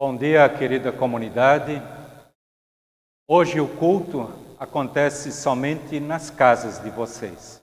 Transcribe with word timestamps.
Bom 0.00 0.16
dia, 0.16 0.48
querida 0.48 0.92
comunidade. 0.92 1.82
Hoje 3.26 3.60
o 3.60 3.66
culto 3.66 4.30
acontece 4.56 5.32
somente 5.32 5.98
nas 5.98 6.30
casas 6.30 6.80
de 6.80 6.88
vocês. 6.88 7.60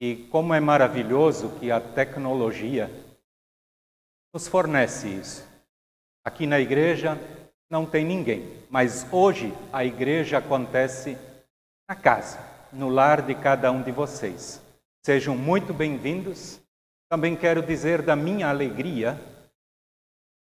E 0.00 0.28
como 0.30 0.54
é 0.54 0.60
maravilhoso 0.60 1.58
que 1.58 1.72
a 1.72 1.80
tecnologia 1.80 2.88
nos 4.32 4.46
fornece 4.46 5.08
isso. 5.08 5.44
Aqui 6.24 6.46
na 6.46 6.60
igreja 6.60 7.18
não 7.68 7.84
tem 7.84 8.04
ninguém, 8.04 8.64
mas 8.70 9.04
hoje 9.12 9.52
a 9.72 9.84
igreja 9.84 10.38
acontece 10.38 11.18
na 11.88 11.96
casa, 11.96 12.38
no 12.72 12.88
lar 12.88 13.22
de 13.22 13.34
cada 13.34 13.72
um 13.72 13.82
de 13.82 13.90
vocês. 13.90 14.62
Sejam 15.04 15.36
muito 15.36 15.74
bem-vindos. 15.74 16.60
Também 17.08 17.34
quero 17.34 17.60
dizer 17.60 18.02
da 18.02 18.14
minha 18.14 18.48
alegria 18.48 19.18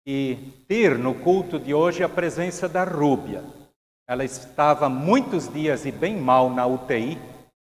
e 0.06 0.36
ter 0.68 0.96
no 0.96 1.14
culto 1.16 1.58
de 1.58 1.74
hoje 1.74 2.04
a 2.04 2.08
presença 2.08 2.68
da 2.68 2.84
Rúbia. 2.84 3.42
Ela 4.08 4.24
estava 4.24 4.88
muitos 4.88 5.52
dias 5.52 5.84
e 5.84 5.90
bem 5.90 6.16
mal 6.16 6.48
na 6.48 6.64
UTI, 6.64 7.18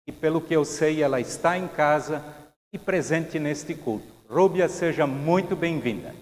e 0.06 0.10
pelo 0.10 0.40
que 0.40 0.56
eu 0.56 0.64
sei, 0.64 1.02
ela 1.02 1.20
está 1.20 1.58
em 1.58 1.68
casa 1.68 2.24
e 2.72 2.78
presente 2.78 3.38
neste 3.38 3.74
culto. 3.74 4.10
Rúbia, 4.30 4.66
seja 4.66 5.06
muito 5.06 5.54
bem-vinda. 5.54 6.14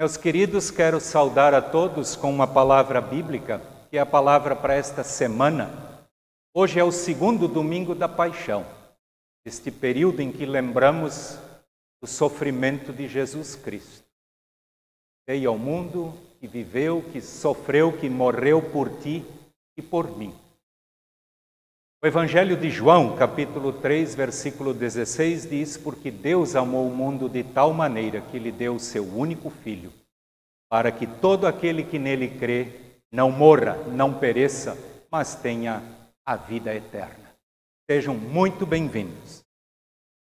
Meus 0.00 0.16
queridos, 0.16 0.70
quero 0.70 0.98
saudar 0.98 1.52
a 1.52 1.60
todos 1.60 2.16
com 2.16 2.30
uma 2.30 2.46
palavra 2.46 3.00
bíblica, 3.00 3.60
que 3.90 3.98
é 3.98 4.00
a 4.00 4.06
palavra 4.06 4.56
para 4.56 4.74
esta 4.74 5.04
semana. 5.04 5.70
Hoje 6.54 6.80
é 6.80 6.84
o 6.84 6.90
segundo 6.90 7.46
domingo 7.46 7.94
da 7.94 8.08
paixão, 8.08 8.64
este 9.44 9.70
período 9.70 10.22
em 10.22 10.32
que 10.32 10.46
lembramos 10.46 11.38
o 12.00 12.06
sofrimento 12.06 12.90
de 12.90 13.06
Jesus 13.06 13.54
Cristo 13.54 14.07
veio 15.28 15.50
ao 15.50 15.58
mundo, 15.58 16.14
que 16.40 16.48
viveu, 16.48 17.04
que 17.12 17.20
sofreu, 17.20 17.92
que 17.92 18.08
morreu 18.08 18.62
por 18.62 18.88
ti 19.00 19.22
e 19.76 19.82
por 19.82 20.16
mim. 20.16 20.34
O 22.02 22.06
Evangelho 22.06 22.56
de 22.56 22.70
João, 22.70 23.14
capítulo 23.14 23.74
3, 23.74 24.14
versículo 24.14 24.72
16 24.72 25.50
diz: 25.50 25.76
Porque 25.76 26.10
Deus 26.10 26.56
amou 26.56 26.88
o 26.88 26.96
mundo 26.96 27.28
de 27.28 27.44
tal 27.44 27.74
maneira 27.74 28.22
que 28.22 28.38
lhe 28.38 28.50
deu 28.50 28.76
o 28.76 28.80
seu 28.80 29.04
único 29.04 29.50
filho, 29.50 29.92
para 30.66 30.90
que 30.90 31.06
todo 31.06 31.46
aquele 31.46 31.84
que 31.84 31.98
nele 31.98 32.38
crê 32.38 32.72
não 33.12 33.30
morra, 33.30 33.76
não 33.88 34.14
pereça, 34.14 34.78
mas 35.10 35.34
tenha 35.34 35.82
a 36.24 36.36
vida 36.36 36.74
eterna. 36.74 37.34
Sejam 37.90 38.14
muito 38.14 38.64
bem-vindos. 38.64 39.44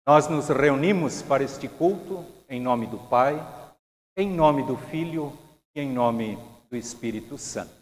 Nós 0.04 0.26
nos 0.26 0.48
reunimos 0.48 1.22
para 1.22 1.44
este 1.44 1.68
culto 1.68 2.24
em 2.48 2.60
nome 2.60 2.88
do 2.88 2.98
Pai, 2.98 3.36
em 4.18 4.28
nome 4.28 4.64
do 4.64 4.76
Filho 4.76 5.32
e 5.76 5.80
em 5.80 5.92
nome 5.92 6.36
do 6.68 6.76
Espírito 6.76 7.38
Santo. 7.38 7.72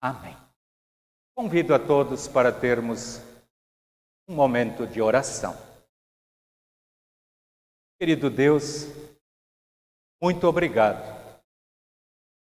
Amém. 0.00 0.34
Convido 1.36 1.74
a 1.74 1.78
todos 1.78 2.26
para 2.26 2.50
termos 2.50 3.18
um 4.26 4.34
momento 4.34 4.86
de 4.86 5.02
oração. 5.02 5.54
Querido 8.00 8.30
Deus, 8.30 8.86
muito 10.18 10.46
obrigado. 10.46 11.04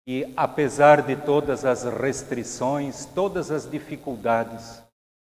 E 0.07 0.33
apesar 0.37 1.05
de 1.05 1.17
todas 1.17 1.65
as 1.65 1.83
restrições, 1.83 3.05
todas 3.05 3.51
as 3.51 3.69
dificuldades, 3.69 4.81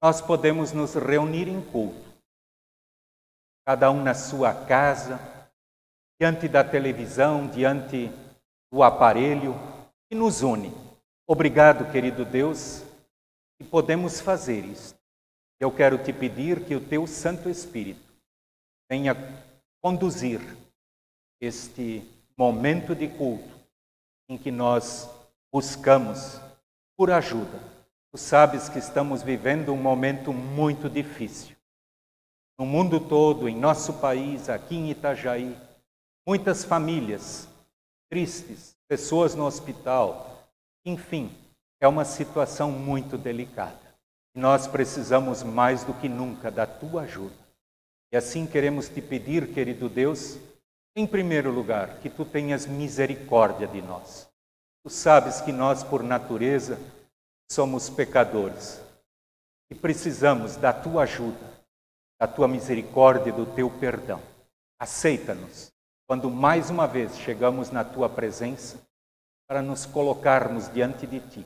nós 0.03 0.19
podemos 0.19 0.73
nos 0.73 0.95
reunir 0.95 1.47
em 1.47 1.61
culto, 1.71 2.13
cada 3.65 3.89
um 3.89 4.03
na 4.03 4.13
sua 4.13 4.53
casa, 4.65 5.36
diante 6.19 6.47
da 6.47 6.63
televisão, 6.63 7.47
diante 7.47 8.11
do 8.71 8.83
aparelho 8.83 9.55
que 10.09 10.15
nos 10.15 10.41
une. 10.41 10.73
Obrigado, 11.27 11.91
querido 11.91 12.25
Deus, 12.25 12.83
que 13.57 13.63
podemos 13.63 14.19
fazer 14.19 14.65
isso. 14.65 14.95
Eu 15.59 15.71
quero 15.71 15.97
te 15.97 16.13
pedir 16.13 16.65
que 16.65 16.75
o 16.75 16.81
teu 16.81 17.05
Santo 17.07 17.49
Espírito 17.49 18.13
venha 18.89 19.15
conduzir 19.81 20.39
este 21.41 22.03
momento 22.37 22.95
de 22.95 23.07
culto 23.07 23.57
em 24.29 24.37
que 24.37 24.51
nós 24.51 25.09
buscamos 25.51 26.39
por 26.95 27.11
ajuda. 27.11 27.59
Tu 28.11 28.17
sabes 28.17 28.69
que 28.69 28.79
estamos 28.79 29.21
vivendo 29.21 29.73
um 29.73 29.81
momento 29.81 30.33
muito 30.33 30.89
difícil. 30.89 31.55
No 32.59 32.65
mundo 32.65 32.99
todo, 32.99 33.47
em 33.47 33.55
nosso 33.55 33.93
país, 33.93 34.49
aqui 34.49 34.75
em 34.75 34.89
Itajaí, 34.89 35.55
Muitas 36.27 36.65
famílias 36.65 37.47
tristes, 38.09 38.75
pessoas 38.85 39.33
no 39.33 39.45
hospital, 39.45 40.45
enfim, 40.83 41.31
é 41.79 41.87
uma 41.87 42.03
situação 42.03 42.69
muito 42.69 43.17
delicada. 43.17 43.95
E 44.35 44.39
nós 44.39 44.67
precisamos 44.67 45.41
mais 45.41 45.85
do 45.85 45.93
que 45.93 46.09
nunca 46.09 46.51
da 46.51 46.67
tua 46.67 47.03
ajuda. 47.03 47.33
E 48.11 48.17
assim 48.17 48.45
queremos 48.45 48.89
te 48.89 49.01
pedir, 49.01 49.53
querido 49.53 49.87
Deus, 49.87 50.37
em 50.97 51.07
primeiro 51.07 51.49
lugar, 51.49 51.97
que 51.99 52.09
tu 52.09 52.25
tenhas 52.25 52.65
misericórdia 52.65 53.65
de 53.65 53.81
nós. 53.81 54.29
Tu 54.83 54.89
sabes 54.89 55.39
que 55.39 55.53
nós, 55.53 55.81
por 55.81 56.03
natureza, 56.03 56.77
somos 57.49 57.89
pecadores 57.89 58.81
e 59.71 59.75
precisamos 59.75 60.57
da 60.57 60.73
tua 60.73 61.03
ajuda, 61.03 61.53
da 62.19 62.27
tua 62.27 62.49
misericórdia, 62.49 63.31
do 63.31 63.45
teu 63.45 63.69
perdão. 63.69 64.21
Aceita-nos 64.77 65.71
quando 66.07 66.31
mais 66.31 66.69
uma 66.69 66.87
vez 66.87 67.17
chegamos 67.19 67.69
na 67.69 67.83
tua 67.83 68.07
presença 68.07 68.81
para 69.45 69.61
nos 69.61 69.85
colocarmos 69.85 70.71
diante 70.71 71.05
de 71.05 71.19
ti, 71.19 71.45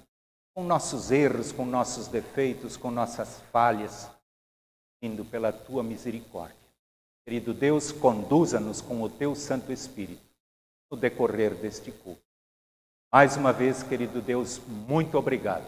com 0.54 0.64
nossos 0.64 1.10
erros, 1.10 1.52
com 1.52 1.66
nossos 1.66 2.08
defeitos, 2.08 2.78
com 2.78 2.92
nossas 2.92 3.42
falhas, 3.52 4.08
indo 5.02 5.26
pela 5.26 5.52
tua 5.52 5.82
misericórdia. 5.82 6.56
Querido 7.26 7.56
Deus, 7.56 7.92
conduza-nos 7.92 8.82
com 8.82 9.02
o 9.02 9.10
teu 9.10 9.36
Santo 9.36 9.72
Espírito 9.72 10.22
no 10.92 10.98
decorrer 10.98 11.56
deste 11.56 11.92
culto. 11.92 12.22
Mais 13.12 13.36
uma 13.36 13.52
vez, 13.52 13.82
querido 13.82 14.22
Deus, 14.22 14.60
muito 14.68 15.18
obrigado. 15.18 15.66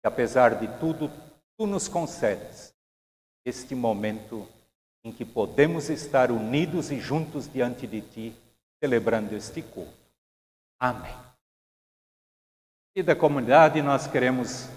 Que 0.00 0.06
apesar 0.06 0.58
de 0.60 0.68
tudo, 0.78 1.10
tu 1.56 1.66
nos 1.66 1.88
concedes 1.88 2.74
este 3.44 3.74
momento 3.74 4.46
em 5.04 5.12
que 5.12 5.24
podemos 5.24 5.90
estar 5.90 6.30
unidos 6.32 6.90
e 6.90 6.98
juntos 6.98 7.46
diante 7.46 7.86
de 7.86 8.00
Ti, 8.00 8.36
celebrando 8.82 9.36
este 9.36 9.60
culto. 9.60 9.92
Amém. 10.80 11.14
E 12.96 13.02
da 13.02 13.14
comunidade 13.14 13.82
nós 13.82 14.06
queremos 14.06 14.68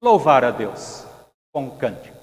louvar 0.00 0.44
a 0.44 0.52
Deus 0.52 1.04
com 1.52 1.64
um 1.64 1.78
cântico. 1.78 2.13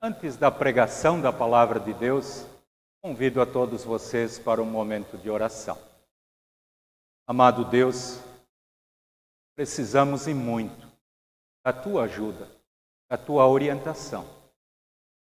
Antes 0.00 0.36
da 0.36 0.48
pregação 0.48 1.20
da 1.20 1.32
palavra 1.32 1.80
de 1.80 1.92
Deus, 1.92 2.46
convido 3.02 3.42
a 3.42 3.46
todos 3.46 3.82
vocês 3.82 4.38
para 4.38 4.62
um 4.62 4.64
momento 4.64 5.18
de 5.18 5.28
oração. 5.28 5.76
Amado 7.26 7.64
Deus, 7.64 8.20
precisamos 9.56 10.28
e 10.28 10.34
muito 10.34 10.86
da 11.66 11.72
tua 11.72 12.04
ajuda, 12.04 12.48
da 13.10 13.18
tua 13.18 13.44
orientação. 13.48 14.24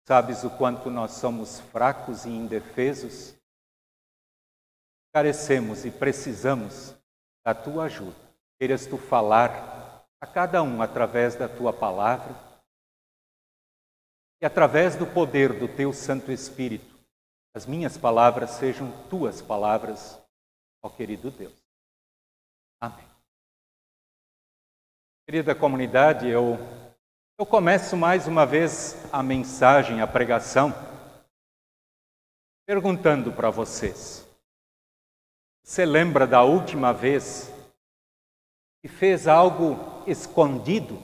Sabes 0.06 0.44
o 0.44 0.50
quanto 0.50 0.90
nós 0.90 1.12
somos 1.12 1.62
fracos 1.62 2.26
e 2.26 2.30
indefesos? 2.30 3.34
Carecemos 5.14 5.86
e 5.86 5.90
precisamos 5.90 6.94
da 7.46 7.56
tua 7.56 7.86
ajuda. 7.86 8.20
Queiras 8.60 8.86
tu 8.86 8.98
falar 8.98 10.06
a 10.20 10.28
cada 10.28 10.62
um 10.62 10.82
através 10.82 11.36
da 11.36 11.48
tua 11.48 11.72
palavra 11.72 12.45
e 14.42 14.46
através 14.46 14.96
do 14.96 15.06
poder 15.06 15.58
do 15.58 15.68
teu 15.68 15.94
Santo 15.94 16.32
Espírito, 16.32 16.96
as 17.56 17.66
minhas 17.66 17.98
palavras 17.98 18.52
sejam 18.52 18.92
tuas 19.08 19.42
palavras, 19.42 20.22
ó 20.84 20.90
querido 20.90 21.32
Deus. 21.32 21.56
Amém. 22.82 23.08
Querida 25.26 25.56
comunidade, 25.56 26.28
eu, 26.28 26.58
eu 27.40 27.46
começo 27.46 27.96
mais 27.96 28.28
uma 28.28 28.46
vez 28.46 28.96
a 29.12 29.24
mensagem, 29.24 30.02
a 30.02 30.08
pregação, 30.08 30.74
perguntando 32.68 33.32
para 33.32 33.50
vocês: 33.50 34.28
você 35.64 35.86
lembra 35.86 36.28
da 36.28 36.44
última 36.44 36.94
vez 36.94 37.50
que 38.82 38.88
fez 38.88 39.28
algo 39.28 40.04
escondido 40.06 41.02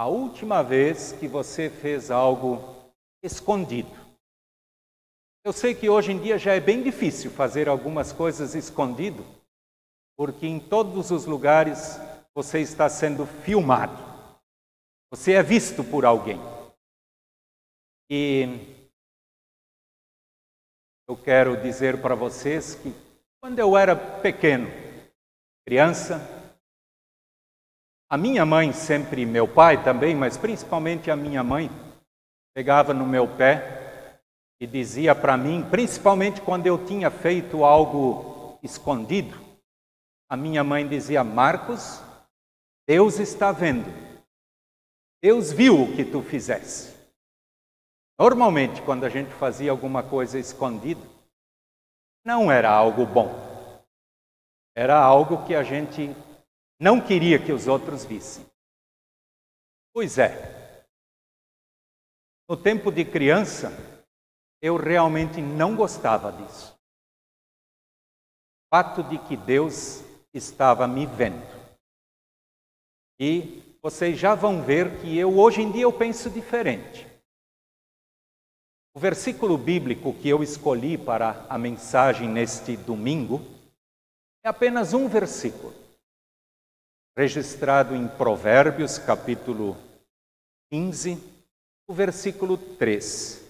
a 0.00 0.06
última 0.06 0.62
vez 0.62 1.12
que 1.12 1.28
você 1.28 1.68
fez 1.68 2.10
algo 2.10 2.90
escondido. 3.22 3.90
Eu 5.44 5.52
sei 5.52 5.74
que 5.74 5.90
hoje 5.90 6.10
em 6.10 6.18
dia 6.18 6.38
já 6.38 6.54
é 6.54 6.58
bem 6.58 6.82
difícil 6.82 7.30
fazer 7.30 7.68
algumas 7.68 8.10
coisas 8.10 8.54
escondido, 8.54 9.22
porque 10.16 10.46
em 10.46 10.58
todos 10.58 11.10
os 11.10 11.26
lugares 11.26 11.98
você 12.34 12.60
está 12.60 12.88
sendo 12.88 13.26
filmado. 13.26 14.02
Você 15.10 15.32
é 15.32 15.42
visto 15.42 15.84
por 15.84 16.06
alguém. 16.06 16.40
E 18.08 18.46
eu 21.06 21.14
quero 21.14 21.60
dizer 21.60 22.00
para 22.00 22.14
vocês 22.14 22.74
que 22.74 22.90
quando 23.38 23.58
eu 23.58 23.76
era 23.76 23.94
pequeno, 23.94 24.70
criança, 25.66 26.39
a 28.10 28.16
minha 28.16 28.44
mãe 28.44 28.72
sempre, 28.72 29.24
meu 29.24 29.46
pai 29.46 29.84
também, 29.84 30.16
mas 30.16 30.36
principalmente 30.36 31.12
a 31.12 31.16
minha 31.16 31.44
mãe, 31.44 31.70
pegava 32.52 32.92
no 32.92 33.06
meu 33.06 33.28
pé 33.28 34.20
e 34.60 34.66
dizia 34.66 35.14
para 35.14 35.36
mim, 35.36 35.64
principalmente 35.70 36.40
quando 36.40 36.66
eu 36.66 36.84
tinha 36.84 37.08
feito 37.08 37.64
algo 37.64 38.58
escondido, 38.64 39.38
a 40.28 40.36
minha 40.36 40.64
mãe 40.64 40.86
dizia: 40.88 41.22
Marcos, 41.22 42.02
Deus 42.88 43.20
está 43.20 43.52
vendo. 43.52 43.88
Deus 45.22 45.52
viu 45.52 45.80
o 45.80 45.94
que 45.94 46.04
tu 46.04 46.20
fizeste. 46.20 46.92
Normalmente, 48.18 48.82
quando 48.82 49.04
a 49.04 49.08
gente 49.08 49.30
fazia 49.34 49.70
alguma 49.70 50.02
coisa 50.02 50.38
escondida, 50.38 51.00
não 52.24 52.50
era 52.50 52.70
algo 52.70 53.06
bom. 53.06 53.30
Era 54.74 54.98
algo 54.98 55.44
que 55.46 55.54
a 55.54 55.62
gente 55.62 56.14
não 56.80 56.98
queria 56.98 57.38
que 57.38 57.52
os 57.52 57.68
outros 57.68 58.06
vissem. 58.06 58.46
Pois 59.92 60.16
é, 60.16 60.86
no 62.48 62.56
tempo 62.56 62.90
de 62.90 63.04
criança, 63.04 63.70
eu 64.62 64.76
realmente 64.76 65.42
não 65.42 65.76
gostava 65.76 66.32
disso. 66.32 66.74
O 68.64 68.74
fato 68.74 69.02
de 69.02 69.18
que 69.18 69.36
Deus 69.36 70.02
estava 70.32 70.88
me 70.88 71.04
vendo. 71.04 71.44
E 73.18 73.76
vocês 73.82 74.18
já 74.18 74.34
vão 74.34 74.62
ver 74.62 75.00
que 75.00 75.18
eu 75.18 75.38
hoje 75.38 75.60
em 75.60 75.70
dia 75.70 75.82
eu 75.82 75.92
penso 75.92 76.30
diferente. 76.30 77.06
O 78.94 79.00
versículo 79.00 79.58
bíblico 79.58 80.14
que 80.14 80.28
eu 80.28 80.42
escolhi 80.42 80.96
para 80.96 81.46
a 81.48 81.58
mensagem 81.58 82.28
neste 82.28 82.76
domingo 82.76 83.40
é 84.42 84.48
apenas 84.48 84.94
um 84.94 85.08
versículo 85.08 85.79
registrado 87.16 87.94
em 87.94 88.06
Provérbios, 88.06 88.98
capítulo 88.98 89.76
15, 90.72 91.18
o 91.88 91.92
versículo 91.92 92.56
3. 92.56 93.40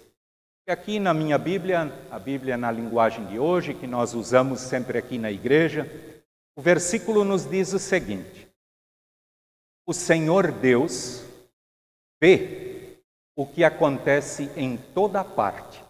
E 0.66 0.72
aqui 0.72 0.98
na 0.98 1.12
minha 1.12 1.36
Bíblia, 1.36 1.92
a 2.10 2.18
Bíblia 2.18 2.56
na 2.56 2.70
linguagem 2.70 3.26
de 3.26 3.38
hoje, 3.38 3.74
que 3.74 3.86
nós 3.86 4.14
usamos 4.14 4.60
sempre 4.60 4.98
aqui 4.98 5.18
na 5.18 5.30
igreja, 5.30 5.86
o 6.56 6.62
versículo 6.62 7.24
nos 7.24 7.48
diz 7.48 7.72
o 7.72 7.78
seguinte: 7.78 8.48
O 9.86 9.92
Senhor 9.92 10.50
Deus 10.52 11.22
vê 12.20 12.98
o 13.36 13.46
que 13.46 13.64
acontece 13.64 14.50
em 14.56 14.76
toda 14.76 15.24
parte. 15.24 15.82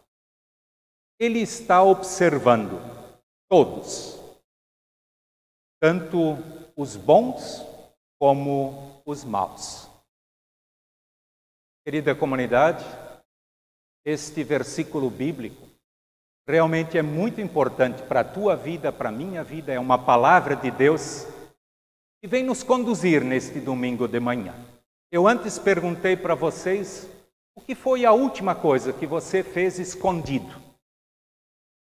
Ele 1.19 1.40
está 1.40 1.82
observando 1.82 2.80
todos, 3.49 4.18
tanto 5.80 6.38
os 6.80 6.96
bons 6.96 7.62
como 8.18 9.02
os 9.04 9.22
maus. 9.22 9.87
Querida 11.84 12.14
comunidade, 12.14 12.82
este 14.02 14.42
versículo 14.42 15.10
bíblico 15.10 15.68
realmente 16.49 16.96
é 16.96 17.02
muito 17.02 17.38
importante 17.38 18.02
para 18.04 18.20
a 18.20 18.25
tua 18.25 18.56
vida, 18.56 18.90
para 18.90 19.10
a 19.10 19.12
minha 19.12 19.44
vida, 19.44 19.75
é 19.75 19.78
uma 19.78 19.99
palavra 19.99 20.56
de 20.56 20.70
Deus 20.70 21.26
que 22.18 22.26
vem 22.26 22.42
nos 22.42 22.62
conduzir 22.62 23.22
neste 23.22 23.60
domingo 23.60 24.08
de 24.08 24.18
manhã. 24.18 24.54
Eu 25.12 25.28
antes 25.28 25.58
perguntei 25.58 26.16
para 26.16 26.34
vocês 26.34 27.06
o 27.54 27.60
que 27.60 27.75
foi 27.75 28.06
a 28.06 28.12
última 28.12 28.54
coisa 28.54 28.90
que 28.90 29.06
você 29.06 29.42
fez 29.42 29.78
escondido 29.78 30.58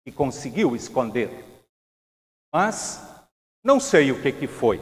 e 0.08 0.12
conseguiu 0.12 0.76
esconder. 0.76 1.46
Mas 2.52 3.17
não 3.68 3.82
sei 3.82 4.14
o 4.14 4.22
que, 4.22 4.32
que 4.32 4.48
foi. 4.48 4.80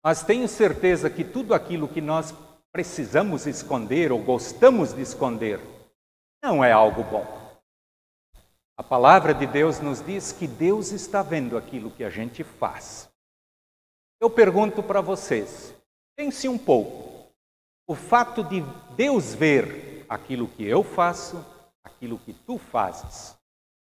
Mas 0.00 0.22
tenho 0.22 0.46
certeza 0.46 1.10
que 1.10 1.24
tudo 1.24 1.52
aquilo 1.52 1.88
que 1.88 2.00
nós 2.00 2.32
precisamos 2.70 3.48
esconder 3.48 4.12
ou 4.12 4.22
gostamos 4.22 4.92
de 4.92 5.02
esconder 5.02 5.60
não 6.40 6.62
é 6.62 6.70
algo 6.70 7.02
bom. 7.02 7.26
A 8.76 8.82
palavra 8.84 9.34
de 9.34 9.44
Deus 9.44 9.80
nos 9.80 10.06
diz 10.06 10.30
que 10.30 10.46
Deus 10.46 10.92
está 10.92 11.20
vendo 11.20 11.58
aquilo 11.58 11.90
que 11.90 12.04
a 12.04 12.10
gente 12.10 12.44
faz. 12.44 13.10
Eu 14.20 14.30
pergunto 14.30 14.80
para 14.80 15.00
vocês, 15.00 15.74
pense 16.14 16.48
um 16.48 16.56
pouco. 16.56 17.28
O 17.88 17.96
fato 17.96 18.44
de 18.44 18.60
Deus 18.94 19.34
ver 19.34 20.06
aquilo 20.08 20.46
que 20.46 20.64
eu 20.64 20.84
faço, 20.84 21.44
aquilo 21.82 22.20
que 22.20 22.32
tu 22.32 22.56
fazes, 22.56 23.36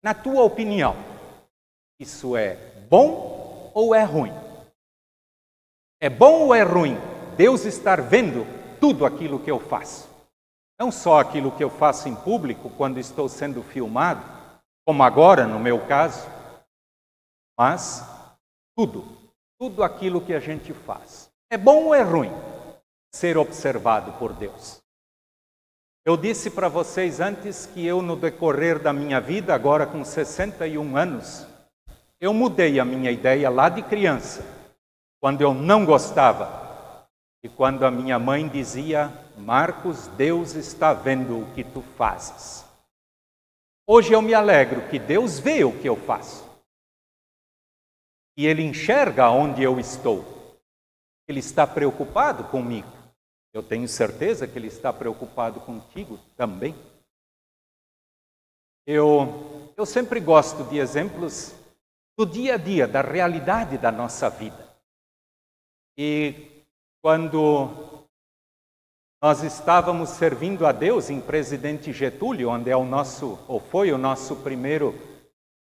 na 0.02 0.14
tua 0.14 0.42
opinião, 0.42 0.96
isso 2.04 2.36
é 2.36 2.56
bom 2.90 3.72
ou 3.74 3.94
é 3.94 4.04
ruim? 4.04 4.32
É 5.98 6.10
bom 6.10 6.42
ou 6.42 6.54
é 6.54 6.62
ruim 6.62 6.98
Deus 7.34 7.64
estar 7.64 8.02
vendo 8.02 8.46
tudo 8.78 9.06
aquilo 9.06 9.40
que 9.40 9.50
eu 9.50 9.58
faço? 9.58 10.06
Não 10.78 10.92
só 10.92 11.18
aquilo 11.18 11.50
que 11.50 11.64
eu 11.64 11.70
faço 11.70 12.06
em 12.06 12.14
público 12.14 12.68
quando 12.76 13.00
estou 13.00 13.26
sendo 13.26 13.62
filmado, 13.62 14.22
como 14.86 15.02
agora 15.02 15.46
no 15.46 15.58
meu 15.58 15.86
caso, 15.86 16.28
mas 17.58 18.04
tudo, 18.76 19.02
tudo 19.58 19.82
aquilo 19.82 20.20
que 20.20 20.34
a 20.34 20.40
gente 20.40 20.74
faz. 20.74 21.30
É 21.50 21.56
bom 21.56 21.86
ou 21.86 21.94
é 21.94 22.02
ruim 22.02 22.32
ser 23.14 23.38
observado 23.38 24.12
por 24.18 24.34
Deus? 24.34 24.82
Eu 26.04 26.18
disse 26.18 26.50
para 26.50 26.68
vocês 26.68 27.18
antes 27.18 27.64
que 27.64 27.86
eu, 27.86 28.02
no 28.02 28.14
decorrer 28.14 28.78
da 28.78 28.92
minha 28.92 29.18
vida, 29.22 29.54
agora 29.54 29.86
com 29.86 30.04
61 30.04 30.98
anos, 30.98 31.46
eu 32.24 32.32
mudei 32.32 32.80
a 32.80 32.86
minha 32.86 33.10
ideia 33.10 33.50
lá 33.50 33.68
de 33.68 33.82
criança 33.82 34.42
quando 35.20 35.42
eu 35.42 35.52
não 35.52 35.84
gostava 35.84 37.06
e 37.42 37.50
quando 37.50 37.84
a 37.84 37.90
minha 37.90 38.18
mãe 38.18 38.48
dizia: 38.48 39.12
Marcos, 39.36 40.06
Deus 40.08 40.54
está 40.54 40.94
vendo 40.94 41.42
o 41.42 41.54
que 41.54 41.62
tu 41.62 41.82
fazes. 41.82 42.64
Hoje 43.86 44.14
eu 44.14 44.22
me 44.22 44.32
alegro 44.32 44.88
que 44.88 44.98
Deus 44.98 45.38
vê 45.38 45.64
o 45.64 45.78
que 45.78 45.86
eu 45.86 45.96
faço. 45.96 46.48
E 48.38 48.46
Ele 48.46 48.62
enxerga 48.62 49.28
onde 49.28 49.62
eu 49.62 49.78
estou. 49.78 50.24
Ele 51.28 51.40
está 51.40 51.66
preocupado 51.66 52.44
comigo. 52.44 52.90
Eu 53.52 53.62
tenho 53.62 53.86
certeza 53.86 54.48
que 54.48 54.58
Ele 54.58 54.68
está 54.68 54.90
preocupado 54.94 55.60
contigo 55.60 56.18
também. 56.38 56.74
Eu, 58.86 59.70
eu 59.76 59.84
sempre 59.84 60.20
gosto 60.20 60.64
de 60.64 60.78
exemplos 60.78 61.54
do 62.16 62.24
dia 62.24 62.54
a 62.54 62.56
dia, 62.56 62.86
da 62.86 63.00
realidade 63.00 63.76
da 63.76 63.90
nossa 63.90 64.30
vida. 64.30 64.64
E 65.98 66.64
quando 67.02 68.06
nós 69.22 69.42
estávamos 69.42 70.10
servindo 70.10 70.66
a 70.66 70.72
Deus 70.72 71.10
em 71.10 71.20
Presidente 71.20 71.92
Getúlio, 71.92 72.50
onde 72.50 72.70
é 72.70 72.76
o 72.76 72.84
nosso, 72.84 73.38
ou 73.48 73.58
foi 73.58 73.90
o 73.90 73.98
nosso 73.98 74.36
primeiro 74.36 74.94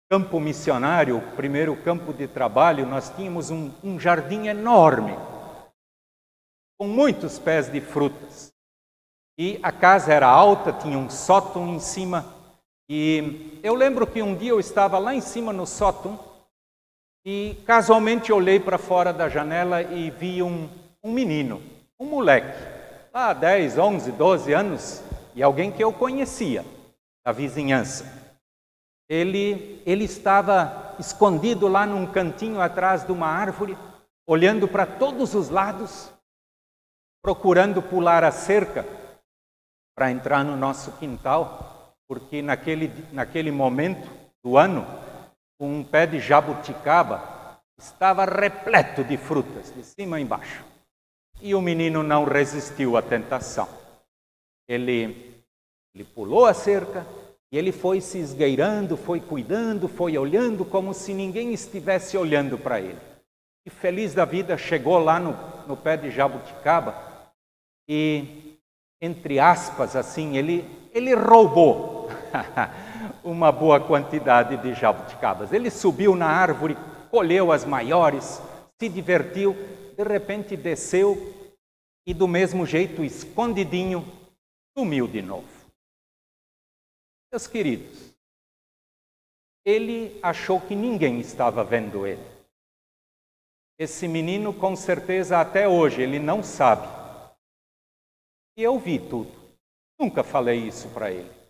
campo 0.10 0.40
missionário, 0.40 1.18
o 1.18 1.36
primeiro 1.36 1.76
campo 1.82 2.14
de 2.14 2.28
trabalho, 2.28 2.86
nós 2.86 3.10
tínhamos 3.16 3.50
um, 3.50 3.72
um 3.84 4.00
jardim 4.00 4.48
enorme, 4.48 5.14
com 6.78 6.88
muitos 6.88 7.40
pés 7.40 7.72
de 7.72 7.82
frutas. 7.82 8.54
E 9.38 9.60
a 9.64 9.72
casa 9.72 10.14
era 10.14 10.28
alta, 10.28 10.72
tinha 10.72 10.98
um 10.98 11.10
sótão 11.10 11.68
em 11.70 11.80
cima. 11.80 12.34
E 12.88 13.60
eu 13.64 13.74
lembro 13.74 14.06
que 14.06 14.22
um 14.22 14.36
dia 14.36 14.52
eu 14.52 14.60
estava 14.60 15.00
lá 15.00 15.14
em 15.14 15.22
cima 15.22 15.52
no 15.52 15.66
sótão 15.66 16.35
e 17.26 17.58
casualmente 17.66 18.32
olhei 18.32 18.60
para 18.60 18.78
fora 18.78 19.12
da 19.12 19.28
janela 19.28 19.82
e 19.82 20.12
vi 20.12 20.44
um, 20.44 20.70
um 21.04 21.12
menino, 21.12 21.60
um 22.00 22.06
moleque, 22.06 22.56
lá 23.12 23.34
10, 23.34 23.80
11, 23.80 24.12
12 24.12 24.54
anos, 24.54 25.04
e 25.34 25.42
alguém 25.42 25.72
que 25.72 25.84
eu 25.84 25.92
conhecia, 25.92 26.64
da 27.26 27.32
vizinhança. 27.32 28.06
Ele, 29.10 29.82
ele 29.86 30.04
estava 30.04 30.96
escondido 31.00 31.68
lá 31.68 31.86
num 31.86 32.06
cantinho 32.06 32.62
atrás 32.62 33.04
de 33.04 33.12
uma 33.12 33.28
árvore, 33.28 33.76
olhando 34.28 34.68
para 34.68 34.86
todos 34.86 35.34
os 35.34 35.50
lados, 35.50 36.12
procurando 37.24 37.82
pular 37.82 38.24
a 38.24 38.32
cerca 38.32 38.86
para 39.96 40.12
entrar 40.12 40.44
no 40.44 40.56
nosso 40.56 40.92
quintal, 40.94 41.96
porque 42.08 42.44
naquele, 42.44 42.92
naquele 43.12 43.50
momento 43.50 44.08
do 44.44 44.58
ano, 44.58 44.86
um 45.60 45.84
pé 45.84 46.06
de 46.06 46.20
jabuticaba 46.20 47.60
estava 47.78 48.26
repleto 48.26 49.04
de 49.04 49.18
frutas, 49.18 49.74
de 49.74 49.84
cima 49.84 50.18
a 50.18 50.20
embaixo. 50.20 50.64
E 51.42 51.54
o 51.54 51.62
menino 51.62 52.04
não 52.04 52.24
resistiu 52.24 52.98
à 52.98 53.02
tentação. 53.02 53.68
Ele, 54.68 55.44
ele 55.94 56.04
pulou 56.04 56.46
a 56.46 56.54
cerca 56.54 57.06
e 57.52 57.58
ele 57.58 57.72
foi 57.72 58.02
se 58.02 58.18
esgueirando, 58.18 58.98
foi 58.98 59.20
cuidando, 59.20 59.88
foi 59.88 60.18
olhando 60.18 60.66
como 60.66 60.94
se 60.94 61.14
ninguém 61.14 61.54
estivesse 61.54 62.18
olhando 62.18 62.58
para 62.58 62.80
ele. 62.80 63.00
E 63.66 63.70
feliz 63.70 64.14
da 64.14 64.26
vida 64.26 64.58
chegou 64.58 64.98
lá 65.00 65.20
no, 65.20 65.36
no 65.68 65.76
pé 65.76 65.98
de 65.98 66.12
jabuticaba 66.12 66.96
e, 67.88 68.58
entre 69.02 69.40
aspas, 69.40 69.96
assim, 69.96 70.38
ele, 70.38 70.66
ele 70.92 71.14
roubou 71.14 72.10
uma 73.26 73.52
boa 73.52 73.80
quantidade 73.80 74.56
de 74.58 74.74
jabuticabas. 74.76 75.52
Ele 75.52 75.72
subiu 75.72 76.16
na 76.16 76.28
árvore, 76.28 76.78
colheu 77.10 77.52
as 77.52 77.66
maiores, 77.66 78.40
se 78.80 78.88
divertiu, 78.88 79.54
de 79.98 80.04
repente 80.04 80.56
desceu 80.56 81.34
e, 82.06 82.14
do 82.14 82.28
mesmo 82.28 82.66
jeito, 82.66 83.04
escondidinho, 83.04 84.06
sumiu 84.78 85.08
de 85.08 85.24
novo. 85.24 85.48
Meus 87.32 87.48
queridos, 87.48 88.14
ele 89.66 90.20
achou 90.22 90.62
que 90.62 90.76
ninguém 90.76 91.20
estava 91.20 91.64
vendo 91.64 92.06
ele. 92.06 92.24
Esse 93.78 94.08
menino, 94.08 94.54
com 94.54 94.76
certeza, 94.76 95.42
até 95.42 95.68
hoje, 95.68 96.02
ele 96.02 96.20
não 96.20 96.44
sabe. 96.44 96.88
E 98.56 98.64
eu 98.64 98.80
vi 98.80 99.00
tudo. 99.00 99.32
Nunca 100.00 100.24
falei 100.24 100.60
isso 100.60 100.88
para 100.90 101.12
ele. 101.12 101.45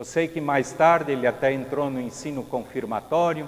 Eu 0.00 0.04
sei 0.06 0.26
que 0.26 0.40
mais 0.40 0.72
tarde 0.72 1.12
ele 1.12 1.26
até 1.26 1.52
entrou 1.52 1.90
no 1.90 2.00
ensino 2.00 2.42
confirmatório, 2.42 3.46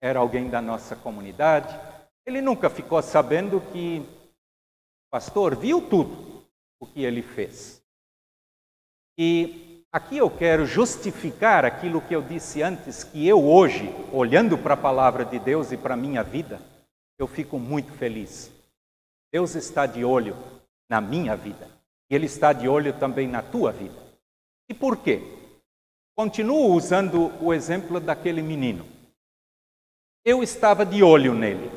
era 0.00 0.20
alguém 0.20 0.48
da 0.48 0.62
nossa 0.62 0.94
comunidade. 0.94 1.76
Ele 2.24 2.40
nunca 2.40 2.70
ficou 2.70 3.02
sabendo 3.02 3.60
que 3.72 3.98
o 3.98 5.10
pastor 5.10 5.56
viu 5.56 5.82
tudo 5.82 6.46
o 6.78 6.86
que 6.86 7.02
ele 7.02 7.20
fez. 7.20 7.82
E 9.18 9.84
aqui 9.90 10.18
eu 10.18 10.30
quero 10.30 10.66
justificar 10.66 11.64
aquilo 11.64 12.00
que 12.00 12.14
eu 12.14 12.22
disse 12.22 12.62
antes, 12.62 13.02
que 13.02 13.26
eu 13.26 13.44
hoje, 13.44 13.92
olhando 14.12 14.56
para 14.56 14.74
a 14.74 14.80
palavra 14.80 15.24
de 15.24 15.40
Deus 15.40 15.72
e 15.72 15.76
para 15.76 15.94
a 15.94 15.96
minha 15.96 16.22
vida, 16.22 16.60
eu 17.18 17.26
fico 17.26 17.58
muito 17.58 17.90
feliz. 17.90 18.52
Deus 19.32 19.56
está 19.56 19.84
de 19.84 20.04
olho 20.04 20.36
na 20.88 21.00
minha 21.00 21.34
vida. 21.34 21.68
E 22.08 22.14
Ele 22.14 22.26
está 22.26 22.52
de 22.52 22.68
olho 22.68 22.92
também 23.00 23.26
na 23.26 23.42
tua 23.42 23.72
vida. 23.72 24.00
E 24.68 24.74
por 24.74 24.98
quê? 24.98 25.41
Continuo 26.14 26.74
usando 26.74 27.32
o 27.42 27.54
exemplo 27.54 27.98
daquele 27.98 28.42
menino. 28.42 28.84
Eu 30.22 30.42
estava 30.42 30.84
de 30.84 31.02
olho 31.02 31.34
nele. 31.34 31.70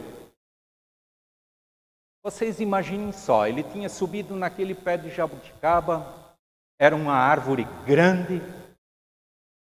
Vocês 2.22 2.60
imaginem 2.60 3.14
só, 3.14 3.48
ele 3.48 3.64
tinha 3.64 3.88
subido 3.88 4.36
naquele 4.36 4.76
pé 4.76 4.98
de 4.98 5.10
jabuticaba, 5.10 6.36
era 6.78 6.94
uma 6.96 7.14
árvore 7.14 7.64
grande. 7.86 8.42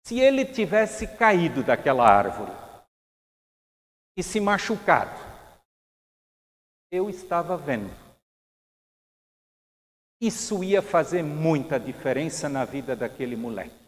Se 0.07 0.21
ele 0.21 0.45
tivesse 0.45 1.17
caído 1.17 1.65
daquela 1.65 2.07
árvore 2.09 2.53
e 4.17 4.23
se 4.23 4.39
machucado, 4.39 5.19
eu 6.93 7.11
estava 7.11 7.57
vendo. 7.57 7.91
Isso 10.21 10.63
ia 10.63 10.81
fazer 10.81 11.25
muita 11.25 11.81
diferença 11.81 12.49
na 12.49 12.65
vida 12.65 12.95
daquele 12.95 13.35
moleque. 13.35 13.80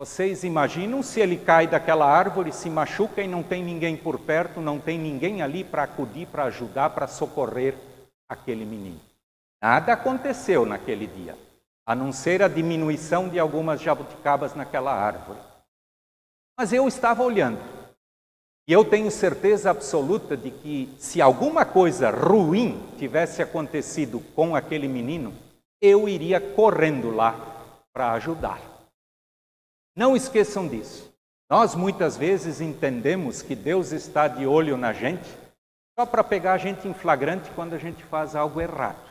Vocês 0.00 0.44
imaginam 0.44 1.02
se 1.02 1.18
ele 1.18 1.36
cai 1.36 1.66
daquela 1.66 2.06
árvore, 2.06 2.52
se 2.52 2.70
machuca 2.70 3.20
e 3.20 3.26
não 3.26 3.42
tem 3.42 3.64
ninguém 3.64 3.96
por 3.96 4.16
perto, 4.20 4.60
não 4.60 4.78
tem 4.78 4.96
ninguém 4.96 5.42
ali 5.42 5.64
para 5.64 5.82
acudir, 5.82 6.28
para 6.28 6.44
ajudar, 6.44 6.90
para 6.90 7.08
socorrer 7.08 7.74
aquele 8.28 8.64
menino. 8.64 9.00
Nada 9.60 9.94
aconteceu 9.94 10.64
naquele 10.64 11.08
dia, 11.08 11.36
a 11.84 11.96
não 11.96 12.12
ser 12.12 12.44
a 12.44 12.48
diminuição 12.48 13.28
de 13.28 13.40
algumas 13.40 13.80
jabuticabas 13.80 14.54
naquela 14.54 14.94
árvore. 14.94 15.40
Mas 16.56 16.72
eu 16.72 16.86
estava 16.86 17.24
olhando. 17.24 17.58
E 18.68 18.72
eu 18.72 18.84
tenho 18.84 19.10
certeza 19.10 19.68
absoluta 19.68 20.36
de 20.36 20.52
que 20.52 20.94
se 21.00 21.20
alguma 21.20 21.64
coisa 21.64 22.08
ruim 22.08 22.80
tivesse 22.98 23.42
acontecido 23.42 24.20
com 24.36 24.54
aquele 24.54 24.86
menino, 24.86 25.34
eu 25.82 26.08
iria 26.08 26.40
correndo 26.40 27.10
lá 27.10 27.34
para 27.92 28.12
ajudar. 28.12 28.77
Não 29.98 30.14
esqueçam 30.14 30.68
disso. 30.68 31.12
Nós 31.50 31.74
muitas 31.74 32.16
vezes 32.16 32.60
entendemos 32.60 33.42
que 33.42 33.56
Deus 33.56 33.90
está 33.90 34.28
de 34.28 34.46
olho 34.46 34.76
na 34.76 34.92
gente 34.92 35.28
só 35.98 36.06
para 36.06 36.22
pegar 36.22 36.52
a 36.52 36.56
gente 36.56 36.86
em 36.86 36.94
flagrante 36.94 37.50
quando 37.50 37.74
a 37.74 37.78
gente 37.78 38.04
faz 38.04 38.36
algo 38.36 38.60
errado. 38.60 39.02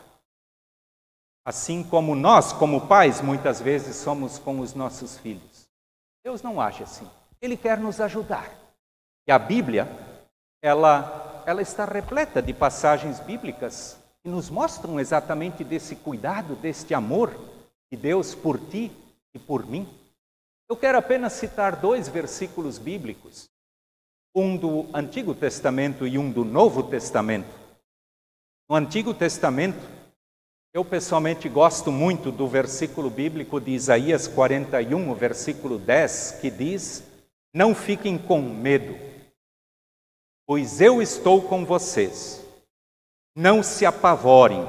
Assim 1.44 1.84
como 1.84 2.16
nós, 2.16 2.54
como 2.54 2.88
pais, 2.88 3.20
muitas 3.20 3.60
vezes 3.60 3.98
somos 3.98 4.40
com 4.40 4.62
os 4.62 4.74
nossos 4.74 5.18
filhos. 5.18 5.68
Deus 6.24 6.42
não 6.42 6.62
age 6.62 6.84
assim. 6.84 7.06
Ele 7.42 7.58
quer 7.58 7.78
nos 7.78 8.00
ajudar. 8.00 8.50
E 9.28 9.32
a 9.34 9.38
Bíblia, 9.38 9.90
ela, 10.62 11.44
ela 11.46 11.62
está 11.62 11.84
repleta 11.84 12.42
de 12.42 12.54
passagens 12.54 13.20
bíblicas 13.20 14.00
que 14.24 14.30
nos 14.30 14.50
mostram 14.50 15.02
exatamente 15.02 15.66
desse 15.66 15.98
cuidado, 15.98 16.56
deste 16.56 16.94
amor 16.94 17.38
de 17.92 17.98
Deus 17.98 18.34
por 18.34 18.58
ti 18.58 18.90
e 19.34 19.38
por 19.38 19.66
mim. 19.66 19.86
Eu 20.70 20.76
quero 20.76 20.98
apenas 20.98 21.32
citar 21.32 21.78
dois 21.78 22.10
versículos 22.10 22.78
bíblicos, 22.78 23.50
um 24.36 24.58
do 24.58 24.86
Antigo 24.94 25.34
Testamento 25.34 26.06
e 26.06 26.18
um 26.18 26.30
do 26.30 26.44
Novo 26.44 26.84
Testamento. 26.84 27.48
No 28.70 28.76
Antigo 28.76 29.14
Testamento, 29.14 29.80
eu 30.74 30.84
pessoalmente 30.84 31.48
gosto 31.48 31.90
muito 31.90 32.34
do 32.34 32.50
versículo 32.50 33.10
bíblico 33.10 33.62
de 33.62 33.72
Isaías 33.72 34.28
41, 34.28 35.14
versículo 35.14 35.80
10, 35.80 36.40
que 36.42 36.52
diz: 36.52 37.02
Não 37.54 37.74
fiquem 37.74 38.18
com 38.18 38.42
medo, 38.42 38.94
pois 40.46 40.82
eu 40.82 41.02
estou 41.02 41.42
com 41.44 41.64
vocês. 41.64 42.46
Não 43.34 43.64
se 43.64 43.86
apavorem, 43.86 44.68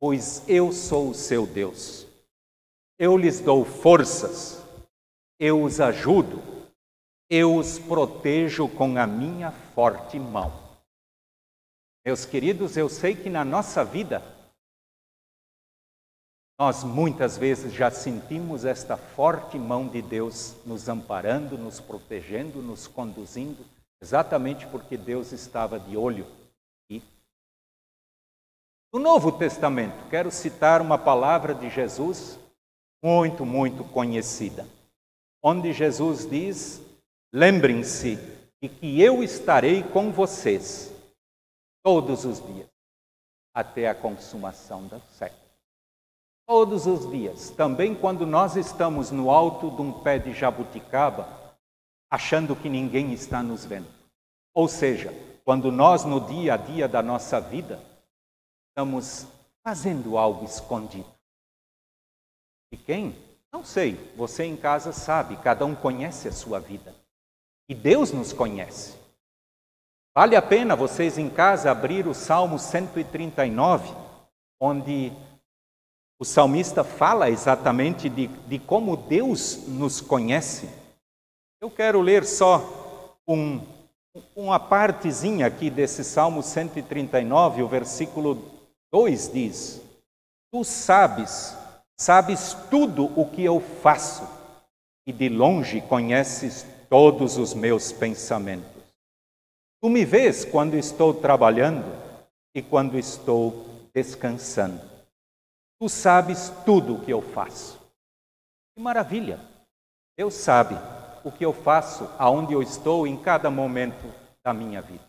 pois 0.00 0.42
eu 0.48 0.72
sou 0.72 1.10
o 1.10 1.14
seu 1.14 1.46
Deus. 1.46 2.04
Eu 2.98 3.16
lhes 3.16 3.38
dou 3.38 3.64
forças 3.64 4.59
eu 5.40 5.62
os 5.64 5.80
ajudo, 5.80 6.42
eu 7.30 7.56
os 7.56 7.78
protejo 7.78 8.68
com 8.68 8.98
a 8.98 9.06
minha 9.06 9.50
forte 9.50 10.18
mão. 10.18 10.52
Meus 12.04 12.26
queridos, 12.26 12.76
eu 12.76 12.90
sei 12.90 13.16
que 13.16 13.30
na 13.30 13.42
nossa 13.42 13.82
vida, 13.82 14.22
nós 16.58 16.84
muitas 16.84 17.38
vezes 17.38 17.72
já 17.72 17.90
sentimos 17.90 18.66
esta 18.66 18.98
forte 18.98 19.58
mão 19.58 19.88
de 19.88 20.02
Deus 20.02 20.56
nos 20.66 20.90
amparando, 20.90 21.56
nos 21.56 21.80
protegendo, 21.80 22.60
nos 22.60 22.86
conduzindo, 22.86 23.64
exatamente 24.02 24.66
porque 24.66 24.98
Deus 24.98 25.32
estava 25.32 25.80
de 25.80 25.96
olho. 25.96 26.26
E 26.90 27.02
no 28.92 29.00
Novo 29.00 29.32
Testamento, 29.32 30.06
quero 30.10 30.30
citar 30.30 30.82
uma 30.82 30.98
palavra 30.98 31.54
de 31.54 31.70
Jesus 31.70 32.38
muito, 33.02 33.46
muito 33.46 33.84
conhecida 33.84 34.66
onde 35.42 35.72
Jesus 35.72 36.28
diz: 36.28 36.82
Lembrem-se 37.32 38.16
de 38.62 38.68
que 38.68 39.00
eu 39.00 39.22
estarei 39.22 39.82
com 39.82 40.10
vocês 40.12 40.92
todos 41.82 42.24
os 42.24 42.44
dias, 42.44 42.68
até 43.54 43.88
a 43.88 43.94
consumação 43.94 44.86
do 44.86 45.00
século. 45.12 45.40
Todos 46.46 46.86
os 46.86 47.08
dias, 47.10 47.50
também 47.50 47.94
quando 47.94 48.26
nós 48.26 48.56
estamos 48.56 49.10
no 49.10 49.30
alto 49.30 49.70
de 49.70 49.80
um 49.80 50.02
pé 50.02 50.18
de 50.18 50.32
jabuticaba, 50.32 51.56
achando 52.10 52.56
que 52.56 52.68
ninguém 52.68 53.12
está 53.12 53.42
nos 53.42 53.64
vendo. 53.64 53.88
Ou 54.52 54.66
seja, 54.66 55.12
quando 55.44 55.70
nós 55.70 56.04
no 56.04 56.20
dia 56.26 56.54
a 56.54 56.56
dia 56.56 56.88
da 56.88 57.02
nossa 57.02 57.40
vida 57.40 57.80
estamos 58.68 59.28
fazendo 59.62 60.18
algo 60.18 60.44
escondido. 60.44 61.08
E 62.72 62.76
quem? 62.76 63.29
Não 63.52 63.64
sei, 63.64 63.94
você 64.16 64.44
em 64.44 64.56
casa 64.56 64.92
sabe, 64.92 65.36
cada 65.36 65.64
um 65.66 65.74
conhece 65.74 66.28
a 66.28 66.32
sua 66.32 66.60
vida. 66.60 66.94
E 67.68 67.74
Deus 67.74 68.12
nos 68.12 68.32
conhece. 68.32 68.96
Vale 70.16 70.36
a 70.36 70.42
pena 70.42 70.74
vocês 70.74 71.18
em 71.18 71.30
casa 71.30 71.70
abrir 71.70 72.06
o 72.06 72.14
Salmo 72.14 72.58
139, 72.58 73.94
onde 74.60 75.12
o 76.20 76.24
salmista 76.24 76.84
fala 76.84 77.30
exatamente 77.30 78.08
de, 78.08 78.26
de 78.26 78.58
como 78.58 78.96
Deus 78.96 79.66
nos 79.68 80.00
conhece. 80.00 80.68
Eu 81.60 81.70
quero 81.70 82.00
ler 82.00 82.26
só 82.26 83.16
um, 83.26 83.60
uma 84.34 84.58
partezinha 84.58 85.46
aqui 85.46 85.70
desse 85.70 86.04
Salmo 86.04 86.42
139, 86.42 87.62
o 87.62 87.68
versículo 87.68 88.44
2 88.92 89.32
diz: 89.32 89.80
Tu 90.52 90.64
sabes, 90.64 91.56
sabes 92.00 92.54
tudo 92.70 93.12
o 93.14 93.28
que 93.28 93.44
eu 93.44 93.60
faço, 93.60 94.26
e 95.06 95.12
de 95.12 95.28
longe 95.28 95.82
conheces 95.82 96.64
todos 96.88 97.36
os 97.36 97.52
meus 97.52 97.92
pensamentos. 97.92 98.82
Tu 99.82 99.90
me 99.90 100.02
vês 100.02 100.42
quando 100.42 100.78
estou 100.78 101.12
trabalhando 101.12 101.84
e 102.54 102.62
quando 102.62 102.98
estou 102.98 103.66
descansando. 103.92 104.80
Tu 105.78 105.90
sabes 105.90 106.50
tudo 106.64 106.94
o 106.94 107.04
que 107.04 107.12
eu 107.12 107.20
faço. 107.20 107.78
Que 108.74 108.82
maravilha! 108.82 109.38
Deus 110.16 110.32
sabe 110.32 110.76
o 111.22 111.30
que 111.30 111.44
eu 111.44 111.52
faço, 111.52 112.08
aonde 112.18 112.54
eu 112.54 112.62
estou 112.62 113.06
em 113.06 113.22
cada 113.22 113.50
momento 113.50 114.10
da 114.42 114.54
minha 114.54 114.80
vida. 114.80 115.04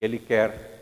Ele 0.00 0.18
quer 0.18 0.75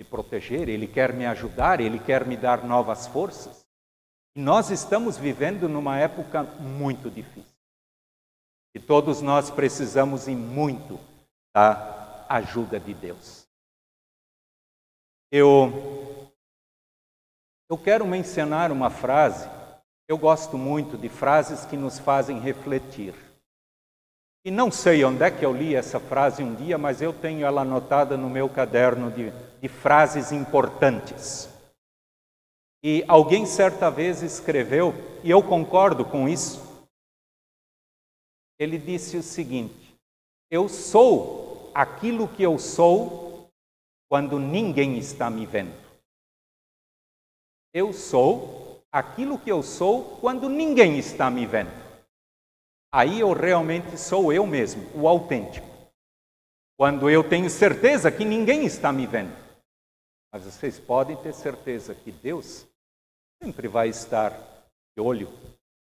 me 0.00 0.04
proteger, 0.04 0.66
ele 0.70 0.86
quer 0.86 1.12
me 1.12 1.26
ajudar, 1.26 1.78
ele 1.78 1.98
quer 1.98 2.26
me 2.26 2.34
dar 2.34 2.64
novas 2.64 3.06
forças. 3.06 3.66
E 4.34 4.40
nós 4.40 4.70
estamos 4.70 5.18
vivendo 5.18 5.68
numa 5.68 5.98
época 5.98 6.42
muito 6.42 7.10
difícil. 7.10 7.44
E 8.74 8.80
todos 8.80 9.20
nós 9.20 9.50
precisamos 9.50 10.26
e 10.26 10.34
muito 10.34 10.98
da 11.54 12.24
ajuda 12.30 12.80
de 12.80 12.94
Deus. 12.94 13.46
Eu, 15.30 16.32
eu 17.68 17.76
quero 17.76 18.06
mencionar 18.06 18.72
uma 18.72 18.88
frase, 18.88 19.50
eu 20.08 20.16
gosto 20.16 20.56
muito 20.56 20.96
de 20.96 21.10
frases 21.10 21.66
que 21.66 21.76
nos 21.76 21.98
fazem 21.98 22.40
refletir. 22.40 23.14
E 24.44 24.50
não 24.50 24.70
sei 24.70 25.04
onde 25.04 25.22
é 25.22 25.30
que 25.30 25.44
eu 25.44 25.52
li 25.52 25.74
essa 25.74 26.00
frase 26.00 26.42
um 26.42 26.54
dia, 26.54 26.78
mas 26.78 27.02
eu 27.02 27.12
tenho 27.12 27.44
ela 27.44 27.60
anotada 27.60 28.16
no 28.16 28.30
meu 28.30 28.48
caderno 28.48 29.10
de, 29.10 29.30
de 29.60 29.68
frases 29.68 30.32
importantes. 30.32 31.48
E 32.82 33.04
alguém 33.06 33.44
certa 33.44 33.90
vez 33.90 34.22
escreveu, 34.22 34.94
e 35.22 35.30
eu 35.30 35.42
concordo 35.42 36.06
com 36.06 36.26
isso, 36.26 36.86
ele 38.58 38.78
disse 38.78 39.18
o 39.18 39.22
seguinte: 39.22 39.94
Eu 40.50 40.68
sou 40.70 41.70
aquilo 41.74 42.26
que 42.26 42.42
eu 42.42 42.58
sou 42.58 43.50
quando 44.08 44.38
ninguém 44.38 44.96
está 44.96 45.28
me 45.28 45.44
vendo. 45.44 45.78
Eu 47.74 47.92
sou 47.92 48.82
aquilo 48.90 49.38
que 49.38 49.52
eu 49.52 49.62
sou 49.62 50.16
quando 50.18 50.48
ninguém 50.48 50.98
está 50.98 51.30
me 51.30 51.44
vendo. 51.44 51.89
Aí 52.92 53.20
eu 53.20 53.32
realmente 53.32 53.96
sou 53.96 54.32
eu 54.32 54.46
mesmo, 54.46 54.82
o 54.94 55.06
autêntico. 55.06 55.66
Quando 56.76 57.08
eu 57.08 57.22
tenho 57.22 57.48
certeza 57.48 58.10
que 58.10 58.24
ninguém 58.24 58.64
está 58.64 58.92
me 58.92 59.06
vendo. 59.06 59.36
Mas 60.32 60.44
vocês 60.44 60.78
podem 60.78 61.16
ter 61.16 61.34
certeza 61.34 61.94
que 61.94 62.10
Deus 62.10 62.66
sempre 63.42 63.68
vai 63.68 63.88
estar 63.88 64.30
de 64.30 65.00
olho 65.02 65.28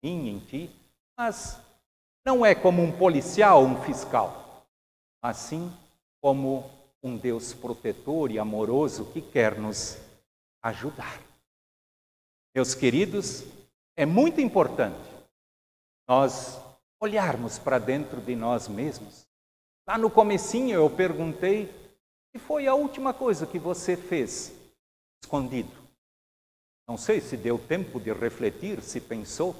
em 0.04 0.18
mim, 0.18 0.30
em 0.30 0.40
ti, 0.40 0.70
mas 1.18 1.60
não 2.26 2.46
é 2.46 2.54
como 2.54 2.82
um 2.82 2.92
policial, 2.98 3.64
um 3.64 3.82
fiscal, 3.82 4.66
assim 5.22 5.72
como 6.22 6.70
um 7.04 7.18
Deus 7.18 7.54
protetor 7.54 8.32
e 8.32 8.40
amoroso 8.40 9.12
que 9.12 9.22
quer 9.22 9.60
nos 9.60 9.98
ajudar. 10.64 11.22
Meus 12.56 12.74
queridos, 12.74 13.44
é 13.98 14.06
muito 14.06 14.42
importante 14.42 14.98
nós 16.08 16.60
olharmos 17.06 17.60
para 17.60 17.78
dentro 17.78 18.20
de 18.20 18.36
nós 18.36 18.68
mesmos. 18.68 19.28
Lá 19.88 19.96
no 19.98 20.10
comecinho 20.10 20.76
eu 20.76 20.90
perguntei 20.90 21.68
que 22.32 22.40
foi 22.40 22.68
a 22.68 22.74
última 22.74 23.14
coisa 23.14 23.46
que 23.46 23.60
você 23.60 23.96
fez 23.96 24.52
escondido. 25.24 25.72
Não 26.88 26.98
sei 26.98 27.22
se 27.22 27.38
deu 27.38 27.60
tempo 27.60 28.00
de 28.00 28.12
refletir, 28.12 28.82
se 28.82 29.00
pensou. 29.00 29.56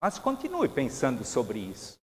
Mas 0.00 0.18
continue 0.18 0.68
pensando 0.68 1.24
sobre 1.24 1.58
isso. 1.58 1.98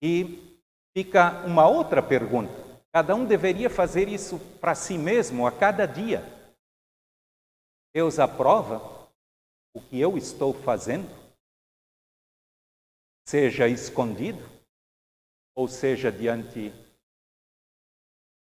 E 0.00 0.56
fica 0.96 1.44
uma 1.44 1.68
outra 1.68 2.00
pergunta. 2.00 2.54
Cada 2.92 3.14
um 3.14 3.24
deveria 3.24 3.68
fazer 3.68 4.08
isso 4.08 4.38
para 4.60 4.74
si 4.76 4.96
mesmo 4.96 5.46
a 5.46 5.52
cada 5.52 5.84
dia. 5.84 6.22
Deus 7.92 8.20
aprova 8.20 9.08
o 9.74 9.80
que 9.80 9.98
eu 9.98 10.16
estou 10.16 10.54
fazendo? 10.54 11.17
Seja 13.28 13.68
escondido, 13.68 14.42
ou 15.54 15.68
seja 15.68 16.10
diante 16.10 16.70
de 16.70 16.74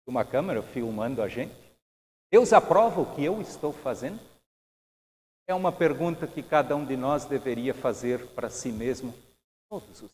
uma 0.05 0.23
câmera 0.23 0.61
filmando 0.61 1.23
a 1.23 1.27
gente? 1.27 1.55
Deus 2.31 2.53
aprova 2.53 3.01
o 3.01 3.15
que 3.15 3.25
eu 3.25 3.41
estou 3.41 3.73
fazendo? 3.73 4.19
É 5.47 5.55
uma 5.55 5.71
pergunta 5.71 6.27
que 6.27 6.43
cada 6.43 6.75
um 6.75 6.85
de 6.85 6.95
nós 6.95 7.25
deveria 7.25 7.73
fazer 7.73 8.23
para 8.35 8.47
si 8.47 8.71
mesmo 8.71 9.11
todos 9.67 10.03
os 10.03 10.11
dias. 10.11 10.13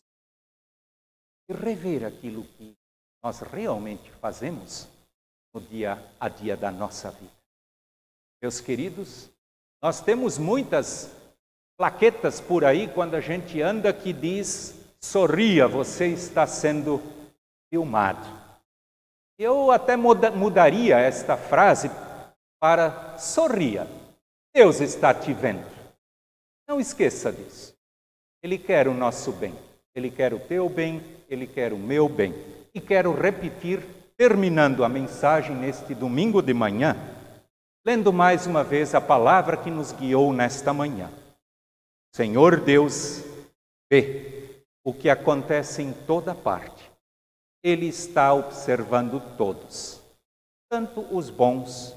E 1.50 1.52
rever 1.52 2.06
aquilo 2.06 2.42
que 2.42 2.74
nós 3.22 3.40
realmente 3.40 4.10
fazemos 4.12 4.88
no 5.52 5.60
dia 5.60 6.02
a 6.18 6.30
dia 6.30 6.56
da 6.56 6.70
nossa 6.70 7.10
vida. 7.10 7.36
Meus 8.40 8.58
queridos, 8.58 9.28
nós 9.82 10.00
temos 10.00 10.38
muitas 10.38 11.14
plaquetas 11.76 12.40
por 12.40 12.64
aí 12.64 12.88
quando 12.88 13.14
a 13.14 13.20
gente 13.20 13.60
anda 13.60 13.92
que 13.92 14.12
diz: 14.12 14.74
sorria, 15.00 15.68
você 15.68 16.06
está 16.08 16.46
sendo 16.46 17.02
filmado. 17.70 18.26
Eu 19.38 19.70
até 19.70 19.96
mudaria 19.96 20.98
esta 20.98 21.36
frase 21.36 21.90
para 22.58 23.18
sorria, 23.18 23.86
Deus 24.54 24.80
está 24.80 25.12
te 25.12 25.32
vendo. 25.32 25.66
Não 26.66 26.80
esqueça 26.80 27.30
disso. 27.30 27.74
Ele 28.42 28.58
quer 28.58 28.88
o 28.88 28.94
nosso 28.94 29.30
bem. 29.32 29.54
Ele 29.94 30.10
quer 30.10 30.34
o 30.34 30.38
teu 30.38 30.68
bem, 30.68 31.02
ele 31.28 31.46
quer 31.46 31.72
o 31.72 31.78
meu 31.78 32.08
bem. 32.08 32.34
E 32.74 32.80
quero 32.80 33.12
repetir, 33.12 33.80
terminando 34.16 34.84
a 34.84 34.88
mensagem 34.88 35.54
neste 35.54 35.94
domingo 35.94 36.42
de 36.42 36.52
manhã, 36.52 36.96
lendo 37.84 38.12
mais 38.12 38.46
uma 38.46 38.62
vez 38.64 38.94
a 38.94 39.00
palavra 39.00 39.56
que 39.56 39.70
nos 39.70 39.92
guiou 39.92 40.32
nesta 40.32 40.72
manhã. 40.72 41.10
Senhor 42.16 42.60
Deus, 42.60 43.22
vê 43.92 44.62
o 44.82 44.94
que 44.94 45.10
acontece 45.10 45.82
em 45.82 45.92
toda 45.92 46.34
parte. 46.34 46.90
Ele 47.62 47.84
está 47.84 48.32
observando 48.32 49.20
todos, 49.36 50.00
tanto 50.66 51.02
os 51.14 51.28
bons 51.28 51.94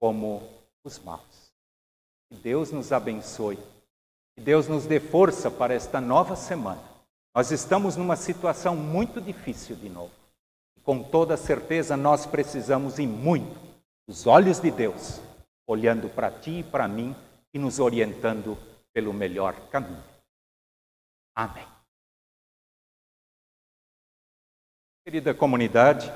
como 0.00 0.42
os 0.82 0.98
maus. 0.98 1.52
Que 2.30 2.38
Deus 2.38 2.72
nos 2.72 2.90
abençoe. 2.90 3.58
Que 4.34 4.42
Deus 4.42 4.66
nos 4.66 4.86
dê 4.86 4.98
força 4.98 5.50
para 5.50 5.74
esta 5.74 6.00
nova 6.00 6.36
semana. 6.36 6.82
Nós 7.36 7.50
estamos 7.50 7.96
numa 7.96 8.16
situação 8.16 8.74
muito 8.74 9.20
difícil 9.20 9.76
de 9.76 9.90
novo. 9.90 10.14
Com 10.82 11.02
toda 11.02 11.36
certeza, 11.36 11.98
nós 11.98 12.24
precisamos 12.24 12.98
e 12.98 13.06
muito 13.06 13.60
dos 14.08 14.26
olhos 14.26 14.58
de 14.58 14.70
Deus, 14.70 15.20
olhando 15.66 16.08
para 16.08 16.30
ti 16.30 16.60
e 16.60 16.62
para 16.62 16.88
mim 16.88 17.14
e 17.52 17.58
nos 17.58 17.78
orientando 17.78 18.56
pelo 18.94 19.12
melhor 19.12 19.68
caminho. 19.68 20.02
Amém. 21.34 21.66
Querida 25.04 25.34
comunidade, 25.34 26.06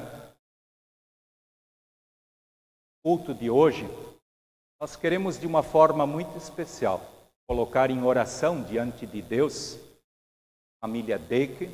culto 3.02 3.34
de 3.34 3.50
hoje 3.50 3.84
nós 4.80 4.94
queremos, 4.94 5.40
de 5.40 5.44
uma 5.44 5.60
forma 5.60 6.06
muito 6.06 6.38
especial, 6.38 7.00
colocar 7.48 7.90
em 7.90 8.04
oração 8.04 8.62
diante 8.62 9.04
de 9.08 9.20
Deus 9.20 9.74
a 9.74 10.86
família 10.86 11.18
Deck. 11.18 11.66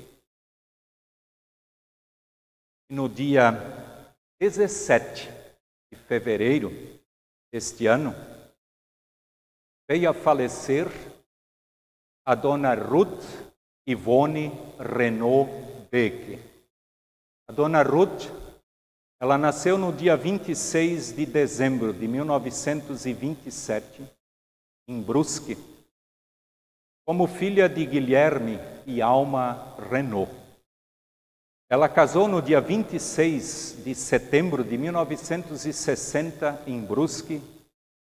No 2.90 3.06
dia 3.06 3.52
17 4.40 5.28
de 5.92 5.98
fevereiro 5.98 6.70
deste 7.52 7.86
ano, 7.86 8.12
veio 9.88 10.08
a 10.08 10.14
falecer 10.14 10.86
a 12.26 12.34
dona 12.34 12.74
Ruth 12.74 13.22
Ivone 13.86 14.50
Renault 14.78 15.50
Beck. 15.90 16.38
A 17.46 17.52
dona 17.52 17.82
Ruth, 17.82 18.30
ela 19.20 19.36
nasceu 19.36 19.76
no 19.76 19.92
dia 19.92 20.16
26 20.16 21.14
de 21.14 21.26
dezembro 21.26 21.92
de 21.92 22.08
1927, 22.08 24.02
em 24.88 25.02
Brusque, 25.02 25.58
como 27.06 27.26
filha 27.26 27.68
de 27.68 27.84
Guilherme 27.84 28.58
e 28.86 29.02
Alma 29.02 29.76
Renault. 29.90 30.32
Ela 31.68 31.90
casou 31.90 32.26
no 32.26 32.40
dia 32.40 32.60
26 32.60 33.82
de 33.84 33.94
setembro 33.94 34.64
de 34.64 34.78
1960 34.78 36.62
em 36.66 36.80
Brusque 36.80 37.42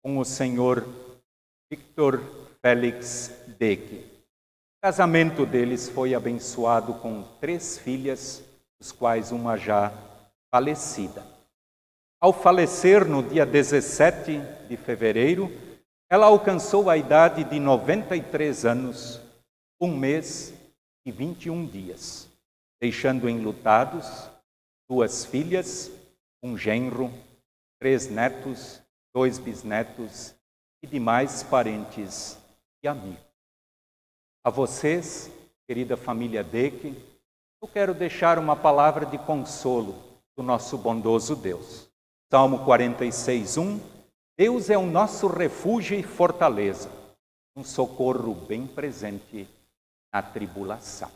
com 0.03 0.17
o 0.19 0.25
senhor 0.25 1.06
Victor 1.69 2.23
Félix 2.63 3.33
Deck. 3.59 3.97
O 3.97 4.81
casamento 4.81 5.45
deles 5.45 5.89
foi 5.89 6.15
abençoado 6.15 6.95
com 6.95 7.25
três 7.41 7.77
filhas, 7.77 8.45
dos 8.79 8.93
quais 8.93 9.33
uma 9.33 9.57
já 9.57 9.93
falecida. 10.49 11.27
Ao 12.21 12.33
falecer 12.33 13.05
no 13.05 13.21
dia 13.21 13.45
17 13.45 14.41
de 14.69 14.77
fevereiro, 14.77 15.51
ela 16.09 16.27
alcançou 16.27 16.89
a 16.89 16.97
idade 16.97 17.43
de 17.43 17.59
93 17.59 18.65
anos, 18.65 19.21
um 19.81 19.97
mês 19.97 20.55
e 21.05 21.11
21 21.11 21.67
dias, 21.67 22.29
deixando 22.81 23.29
enlutados 23.29 24.31
duas 24.89 25.25
filhas, 25.25 25.91
um 26.41 26.57
genro, 26.57 27.13
três 27.81 28.09
netos, 28.09 28.81
dois 29.13 29.37
bisnetos 29.37 30.36
e 30.87 30.89
demais 30.89 31.43
parentes 31.43 32.39
e 32.83 32.87
amigos. 32.87 33.21
A 34.45 34.51
vocês, 34.51 35.31
querida 35.67 35.97
família 35.97 36.45
Deck, 36.45 36.95
eu 37.61 37.69
quero 37.69 37.93
deixar 37.93 38.39
uma 38.39 38.55
palavra 38.55 39.05
de 39.05 39.19
consolo 39.19 40.01
do 40.37 40.43
nosso 40.45 40.79
bondoso 40.79 41.35
Deus. 41.35 41.89
Salmo 42.31 42.65
46, 42.65 43.57
1. 43.57 43.81
Deus 44.39 44.71
é 44.71 44.79
o 44.79 44.87
nosso 44.87 45.27
refúgio 45.27 45.99
e 45.99 46.03
fortaleza, 46.03 46.91
um 47.57 47.65
socorro 47.65 48.35
bem 48.35 48.67
presente 48.67 49.49
na 50.13 50.23
tribulação. 50.23 51.11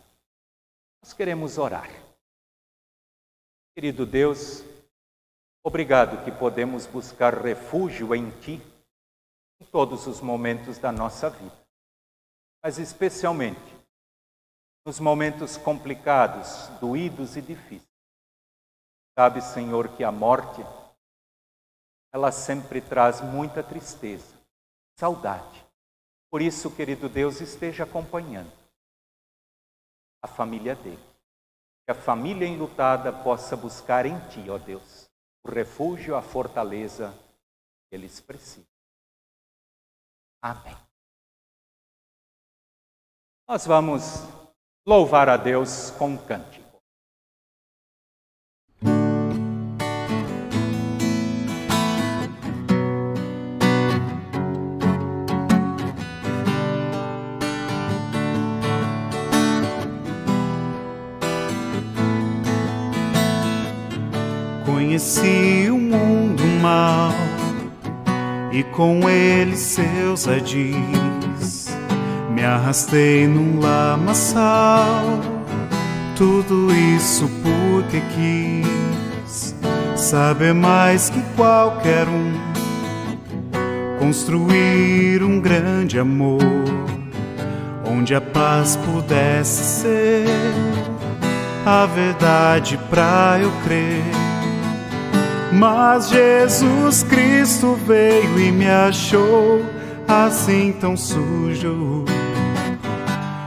Nós 1.03 1.13
queremos 1.13 1.59
orar. 1.59 1.91
Querido 3.75 4.05
Deus, 4.05 4.65
obrigado 5.63 6.25
que 6.25 6.33
podemos 6.33 6.87
buscar 6.87 7.35
refúgio 7.35 8.15
em 8.15 8.31
Ti 8.41 8.61
em 9.61 9.65
todos 9.67 10.07
os 10.07 10.21
momentos 10.21 10.79
da 10.79 10.91
nossa 10.91 11.29
vida, 11.29 11.57
mas 12.63 12.79
especialmente 12.79 13.61
nos 14.87 14.99
momentos 14.99 15.57
complicados, 15.57 16.69
doídos 16.81 17.37
e 17.37 17.43
difíceis. 17.43 17.89
Sabe, 19.19 19.43
Senhor, 19.43 19.89
que 19.97 20.03
a 20.03 20.11
morte 20.11 20.63
ela 22.13 22.33
sempre 22.33 22.81
traz 22.81 23.21
muita 23.21 23.63
tristeza, 23.63 24.35
saudade. 24.99 25.65
Por 26.31 26.41
isso, 26.41 26.75
querido 26.75 27.09
Deus, 27.09 27.41
esteja 27.41 27.85
acompanhando 27.85 28.53
a 30.23 30.29
família 30.29 30.75
dele. 30.75 31.03
Que 31.85 31.93
a 31.93 31.95
família 31.95 32.47
enlutada 32.47 33.13
possa 33.13 33.57
buscar 33.57 34.07
em 34.07 34.19
Ti, 34.29 34.49
ó 34.49 34.59
Deus, 34.59 35.09
o 35.45 35.51
refúgio, 35.51 36.17
a 36.17 36.23
fortaleza 36.23 37.13
que 37.89 37.97
eles 37.97 38.21
precisam. 38.21 38.70
Amém. 40.43 40.75
Nós 43.47 43.67
vamos 43.67 44.27
louvar 44.87 45.29
a 45.29 45.37
Deus 45.37 45.91
com 45.99 46.11
um 46.11 46.17
cântico. 46.17 46.61
Conheci 64.65 65.69
o 65.71 65.77
mundo 65.77 66.43
mal 66.63 67.40
e 68.51 68.63
com 68.63 69.09
ele 69.09 69.57
seus 69.57 70.27
adis. 70.27 71.69
Me 72.31 72.45
arrastei 72.45 73.27
num 73.27 73.61
lamaçal, 73.61 75.21
tudo 76.17 76.73
isso 76.73 77.31
porque 77.43 78.01
quis 78.15 79.55
saber 79.97 80.55
mais 80.55 81.11
que 81.11 81.21
qualquer 81.37 82.09
um, 82.09 82.33
construir 83.99 85.23
um 85.23 85.41
grande 85.41 85.99
amor, 85.99 86.41
onde 87.85 88.15
a 88.15 88.21
paz 88.21 88.77
pudesse 88.77 89.83
ser 89.83 90.27
a 91.67 91.85
verdade 91.85 92.79
pra 92.89 93.39
eu 93.41 93.53
crer 93.63 94.30
mas 95.53 96.09
Jesus 96.09 97.03
Cristo 97.03 97.79
veio 97.87 98.39
e 98.39 98.53
me 98.53 98.69
achou 98.69 99.65
assim 100.07 100.73
tão 100.81 100.97
sujo. 100.97 102.05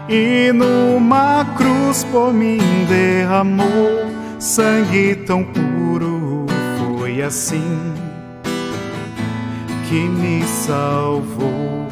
E 0.10 0.52
numa 0.54 1.46
cruz 1.58 2.04
por 2.06 2.34
mim 2.34 2.60
derramou 2.88 4.12
sangue 4.40 5.16
tão 5.16 5.44
puro. 5.44 6.46
Foi 6.78 7.22
assim 7.22 7.94
que 9.88 9.96
me 9.96 10.44
salvou. 10.46 11.88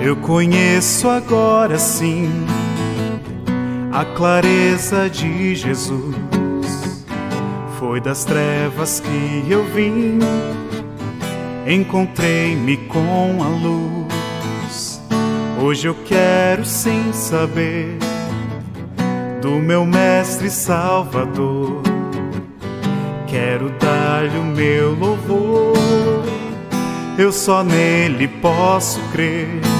Eu 0.00 0.16
conheço 0.16 1.08
agora 1.08 1.78
sim 1.78 2.28
a 3.94 4.04
clareza 4.04 5.08
de 5.08 5.54
Jesus. 5.54 6.16
Foi 7.78 8.00
das 8.00 8.24
trevas 8.24 8.98
que 8.98 9.46
eu 9.48 9.64
vim, 9.66 10.18
encontrei-me 11.64 12.76
com 12.88 13.40
a 13.40 13.46
luz. 13.46 15.00
Hoje 15.62 15.86
eu 15.86 15.94
quero 16.04 16.64
sim 16.64 17.12
saber 17.12 17.96
do 19.40 19.52
meu 19.60 19.86
Mestre 19.86 20.50
Salvador. 20.50 21.80
Quero 23.28 23.70
dar-lhe 23.78 24.38
o 24.38 24.44
meu 24.44 24.92
louvor, 24.92 26.24
eu 27.16 27.30
só 27.30 27.62
nele 27.62 28.26
posso 28.26 29.00
crer 29.12 29.73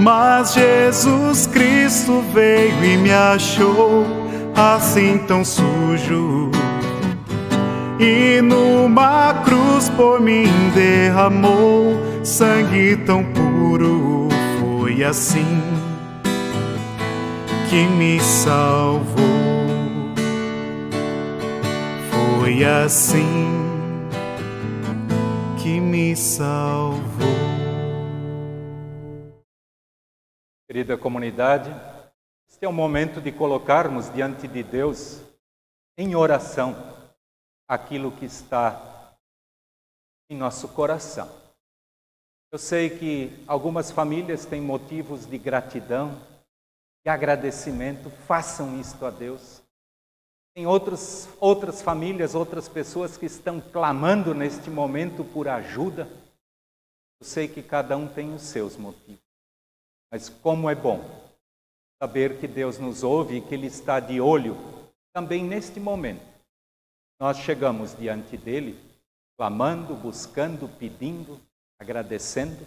mas 0.00 0.54
Jesus 0.54 1.46
Cristo 1.46 2.24
veio 2.32 2.84
e 2.84 2.96
me 2.96 3.12
achou 3.12 4.06
assim 4.54 5.18
tão 5.26 5.44
sujo. 5.44 6.50
E 7.98 8.40
numa 8.40 9.34
cruz 9.44 9.90
por 9.90 10.20
mim 10.20 10.46
derramou 10.74 11.98
sangue 12.24 12.96
tão 13.04 13.22
puro. 13.24 14.28
Foi 14.58 15.04
assim 15.04 15.62
que 17.68 17.84
me 17.84 18.18
salvou. 18.20 19.04
Foi 22.10 22.64
assim 22.64 23.46
que 25.58 25.78
me 25.78 26.16
salvou. 26.16 27.39
Querida 30.70 30.96
comunidade, 30.96 31.68
este 32.48 32.64
é 32.64 32.68
o 32.68 32.72
momento 32.72 33.20
de 33.20 33.32
colocarmos 33.32 34.08
diante 34.14 34.46
de 34.46 34.62
Deus, 34.62 35.20
em 35.98 36.14
oração, 36.14 36.76
aquilo 37.66 38.12
que 38.12 38.24
está 38.24 39.16
em 40.30 40.36
nosso 40.36 40.68
coração. 40.68 41.28
Eu 42.52 42.58
sei 42.60 42.88
que 42.88 43.44
algumas 43.48 43.90
famílias 43.90 44.44
têm 44.44 44.60
motivos 44.60 45.26
de 45.26 45.36
gratidão 45.38 46.16
e 47.04 47.10
agradecimento, 47.10 48.08
façam 48.28 48.78
isto 48.78 49.04
a 49.04 49.10
Deus. 49.10 49.60
Tem 50.54 50.68
outros, 50.68 51.28
outras 51.40 51.82
famílias, 51.82 52.36
outras 52.36 52.68
pessoas 52.68 53.16
que 53.16 53.26
estão 53.26 53.60
clamando 53.60 54.32
neste 54.32 54.70
momento 54.70 55.24
por 55.24 55.48
ajuda. 55.48 56.06
Eu 57.20 57.26
sei 57.26 57.48
que 57.48 57.60
cada 57.60 57.96
um 57.96 58.06
tem 58.06 58.32
os 58.32 58.42
seus 58.42 58.76
motivos. 58.76 59.19
Mas 60.10 60.28
como 60.28 60.68
é 60.68 60.74
bom 60.74 61.04
saber 62.02 62.38
que 62.38 62.48
Deus 62.48 62.78
nos 62.78 63.02
ouve 63.02 63.36
e 63.36 63.40
que 63.40 63.54
Ele 63.54 63.66
está 63.66 64.00
de 64.00 64.20
olho 64.20 64.56
também 65.12 65.44
neste 65.44 65.78
momento, 65.78 66.24
nós 67.20 67.38
chegamos 67.38 67.94
diante 67.96 68.36
dele, 68.36 68.78
clamando, 69.36 69.94
buscando, 69.94 70.68
pedindo, 70.78 71.38
agradecendo. 71.78 72.66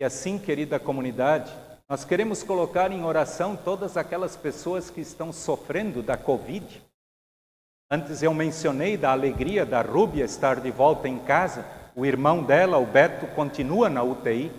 E 0.00 0.04
assim, 0.04 0.38
querida 0.38 0.78
comunidade, 0.78 1.52
nós 1.88 2.04
queremos 2.04 2.42
colocar 2.42 2.90
em 2.90 3.04
oração 3.04 3.56
todas 3.56 3.96
aquelas 3.96 4.36
pessoas 4.36 4.90
que 4.90 5.00
estão 5.00 5.32
sofrendo 5.32 6.02
da 6.02 6.16
Covid. 6.16 6.82
Antes 7.90 8.22
eu 8.22 8.32
mencionei 8.32 8.96
da 8.96 9.12
alegria 9.12 9.66
da 9.66 9.82
Rúbia 9.82 10.24
estar 10.24 10.60
de 10.60 10.70
volta 10.70 11.08
em 11.08 11.18
casa. 11.18 11.64
O 11.94 12.06
irmão 12.06 12.42
dela, 12.42 12.78
o 12.78 12.86
Beto, 12.86 13.26
continua 13.34 13.90
na 13.90 14.02
UTI. 14.02 14.50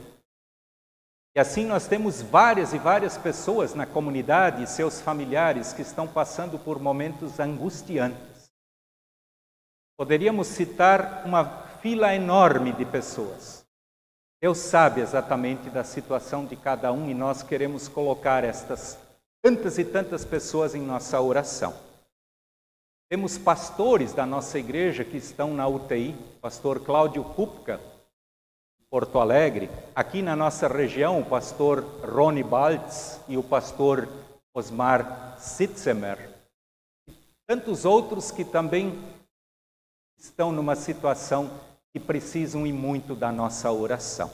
E 1.36 1.40
assim 1.40 1.66
nós 1.66 1.88
temos 1.88 2.22
várias 2.22 2.74
e 2.74 2.78
várias 2.78 3.18
pessoas 3.18 3.74
na 3.74 3.88
comunidade 3.88 4.70
seus 4.70 5.02
familiares 5.02 5.74
que 5.74 5.82
estão 5.82 6.08
passando 6.08 6.60
por 6.60 6.80
momentos 6.80 7.40
angustiantes. 7.40 8.52
Poderíamos 9.98 10.48
citar 10.48 11.24
uma 11.26 11.46
fila 11.82 12.14
enorme 12.14 12.72
de 12.72 12.86
pessoas. 12.86 13.66
Deus 14.40 14.60
sabe 14.60 15.02
exatamente 15.02 15.70
da 15.70 15.84
situação 15.84 16.46
de 16.46 16.56
cada 16.56 16.92
um 16.92 17.10
e 17.10 17.14
nós 17.14 17.42
queremos 17.42 17.88
colocar 17.88 18.44
estas 18.44 18.98
tantas 19.42 19.78
e 19.78 19.86
tantas 19.86 20.24
pessoas 20.24 20.76
em 20.76 20.82
nossa 20.82 21.20
oração. 21.20 21.74
Temos 23.10 23.38
pastores 23.38 24.14
da 24.14 24.26
nossa 24.26 24.60
igreja 24.60 25.04
que 25.04 25.18
estão 25.18 25.54
na 25.54 25.68
UTI, 25.68 26.16
pastor 26.42 26.80
Cláudio 26.80 27.24
Kupka, 27.24 27.80
Porto 28.94 29.18
Alegre. 29.18 29.72
Aqui 29.96 30.22
na 30.22 30.36
nossa 30.36 30.68
região, 30.68 31.20
o 31.20 31.26
pastor 31.26 31.84
Rony 32.08 32.44
Baltz 32.44 33.20
e 33.28 33.36
o 33.36 33.42
pastor 33.42 34.08
Osmar 34.54 35.36
Sitzemer. 35.40 36.30
Tantos 37.48 37.86
outros 37.86 38.30
que 38.30 38.46
também 38.46 38.94
estão 40.16 40.52
numa 40.52 40.76
situação 40.76 41.50
que 41.92 42.00
precisam 42.00 42.68
e 42.68 42.72
muito 42.72 43.16
da 43.16 43.32
nossa 43.32 43.72
oração. 43.72 44.30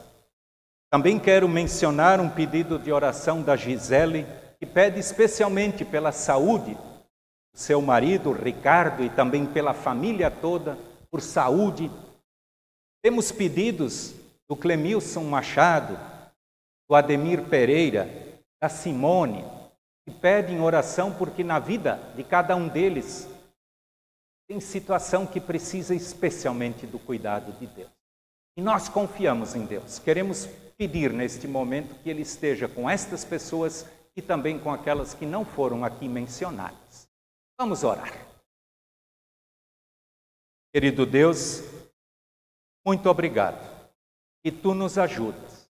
Também 0.91 1.17
quero 1.17 1.47
mencionar 1.47 2.19
um 2.19 2.29
pedido 2.29 2.77
de 2.77 2.91
oração 2.91 3.41
da 3.41 3.55
Gisele, 3.55 4.27
que 4.59 4.65
pede 4.65 4.99
especialmente 4.99 5.85
pela 5.85 6.11
saúde 6.11 6.73
do 6.73 7.57
seu 7.57 7.81
marido, 7.81 8.33
Ricardo, 8.33 9.05
e 9.05 9.09
também 9.09 9.45
pela 9.45 9.73
família 9.73 10.29
toda, 10.29 10.77
por 11.09 11.21
saúde. 11.21 11.89
Temos 13.01 13.31
pedidos 13.31 14.18
do 14.49 14.55
Clemilson 14.55 15.23
Machado, 15.25 15.95
do 16.89 16.95
Ademir 16.95 17.47
Pereira, 17.47 18.09
da 18.59 18.67
Simone, 18.67 19.43
que 20.03 20.11
pedem 20.11 20.59
oração 20.59 21.13
porque 21.13 21.43
na 21.43 21.59
vida 21.59 21.97
de 22.15 22.23
cada 22.23 22.55
um 22.55 22.67
deles 22.67 23.29
tem 24.47 24.59
situação 24.59 25.27
que 25.27 25.39
precisa 25.39 25.93
especialmente 25.93 26.87
do 26.87 26.97
cuidado 26.97 27.51
de 27.59 27.67
Deus. 27.67 27.91
E 28.57 28.61
nós 28.61 28.89
confiamos 28.89 29.53
em 29.53 29.65
Deus. 29.65 29.99
Queremos 29.99 30.47
pedir 30.75 31.13
neste 31.13 31.47
momento 31.47 31.93
que 32.01 32.09
Ele 32.09 32.23
esteja 32.23 32.67
com 32.67 32.89
estas 32.89 33.23
pessoas 33.23 33.85
e 34.15 34.21
também 34.21 34.57
com 34.57 34.71
aquelas 34.71 35.13
que 35.13 35.27
não 35.27 35.45
foram 35.45 35.85
aqui 35.85 36.09
mencionadas. 36.09 37.07
Vamos 37.59 37.83
orar. 37.83 38.11
Querido 40.73 41.05
Deus, 41.05 41.61
muito 42.83 43.07
obrigado 43.07 43.68
e 44.43 44.51
tu 44.51 44.73
nos 44.73 44.97
ajudas. 44.97 45.69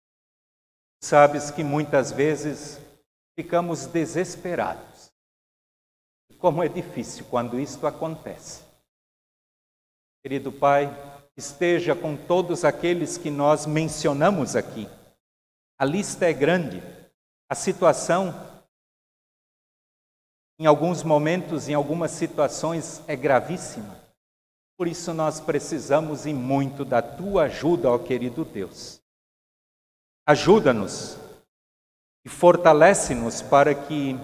Sabes 1.01 1.49
que 1.49 1.63
muitas 1.63 2.11
vezes 2.11 2.79
ficamos 3.35 3.85
desesperados. 3.85 5.11
Como 6.37 6.63
é 6.63 6.67
difícil 6.67 7.25
quando 7.29 7.59
isto 7.59 7.85
acontece. 7.85 8.63
Querido 10.21 10.51
Pai, 10.51 10.89
esteja 11.35 11.95
com 11.95 12.15
todos 12.15 12.65
aqueles 12.65 13.17
que 13.17 13.29
nós 13.29 13.65
mencionamos 13.65 14.55
aqui. 14.55 14.87
A 15.77 15.85
lista 15.85 16.25
é 16.25 16.33
grande, 16.33 16.81
a 17.49 17.55
situação, 17.55 18.33
em 20.59 20.65
alguns 20.65 21.03
momentos, 21.03 21.69
em 21.69 21.73
algumas 21.73 22.11
situações, 22.11 23.01
é 23.07 23.15
gravíssima. 23.15 23.98
Por 24.79 24.87
isso 24.87 25.13
nós 25.13 25.41
precisamos 25.41 26.25
e 26.25 26.33
muito 26.33 26.85
da 26.85 27.01
tua 27.01 27.43
ajuda, 27.43 27.91
ó 27.91 27.99
querido 27.99 28.45
Deus. 28.45 29.01
Ajuda-nos 30.25 31.17
e 32.25 32.29
fortalece-nos 32.29 33.41
para 33.41 33.75
que 33.75 34.15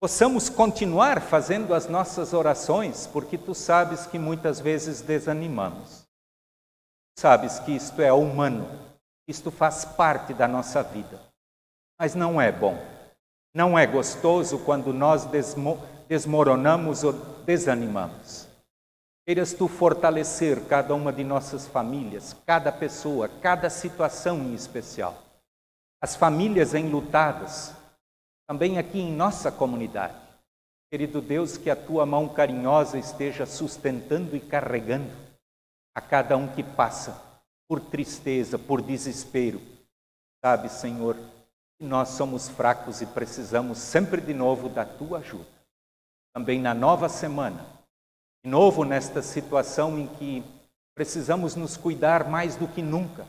possamos 0.00 0.48
continuar 0.48 1.20
fazendo 1.20 1.74
as 1.74 1.86
nossas 1.86 2.32
orações, 2.32 3.06
porque 3.06 3.36
tu 3.36 3.54
sabes 3.54 4.06
que 4.06 4.18
muitas 4.18 4.60
vezes 4.60 5.02
desanimamos. 5.02 6.08
Sabes 7.18 7.58
que 7.58 7.72
isto 7.72 8.00
é 8.00 8.10
humano, 8.10 8.66
isto 9.28 9.50
faz 9.50 9.84
parte 9.84 10.32
da 10.32 10.48
nossa 10.48 10.82
vida. 10.82 11.20
Mas 12.00 12.14
não 12.14 12.40
é 12.40 12.50
bom, 12.50 12.82
não 13.54 13.78
é 13.78 13.86
gostoso 13.86 14.58
quando 14.60 14.90
nós 14.94 15.26
desmo 15.26 15.78
desmoronamos 16.08 17.04
ou 17.04 17.12
desanimamos. 17.44 18.49
Queiras 19.30 19.54
tu 19.54 19.68
fortalecer 19.68 20.60
cada 20.66 20.92
uma 20.92 21.12
de 21.12 21.22
nossas 21.22 21.64
famílias, 21.64 22.36
cada 22.44 22.72
pessoa, 22.72 23.28
cada 23.28 23.70
situação 23.70 24.38
em 24.38 24.54
especial. 24.54 25.22
As 26.02 26.16
famílias 26.16 26.74
enlutadas, 26.74 27.72
também 28.48 28.76
aqui 28.76 28.98
em 28.98 29.12
nossa 29.12 29.52
comunidade. 29.52 30.16
Querido 30.90 31.20
Deus, 31.20 31.56
que 31.56 31.70
a 31.70 31.76
tua 31.76 32.04
mão 32.04 32.28
carinhosa 32.28 32.98
esteja 32.98 33.46
sustentando 33.46 34.34
e 34.34 34.40
carregando 34.40 35.12
a 35.94 36.00
cada 36.00 36.36
um 36.36 36.48
que 36.48 36.64
passa 36.64 37.16
por 37.68 37.78
tristeza, 37.78 38.58
por 38.58 38.82
desespero. 38.82 39.62
Sabe, 40.44 40.68
Senhor, 40.68 41.16
que 41.78 41.86
nós 41.86 42.08
somos 42.08 42.48
fracos 42.48 43.00
e 43.00 43.06
precisamos 43.06 43.78
sempre 43.78 44.20
de 44.20 44.34
novo 44.34 44.68
da 44.68 44.84
tua 44.84 45.18
ajuda. 45.18 45.46
Também 46.34 46.60
na 46.60 46.74
nova 46.74 47.08
semana, 47.08 47.78
de 48.42 48.50
novo, 48.50 48.84
nesta 48.84 49.20
situação 49.20 49.98
em 49.98 50.06
que 50.06 50.42
precisamos 50.94 51.54
nos 51.54 51.76
cuidar 51.76 52.28
mais 52.28 52.56
do 52.56 52.66
que 52.66 52.82
nunca, 52.82 53.26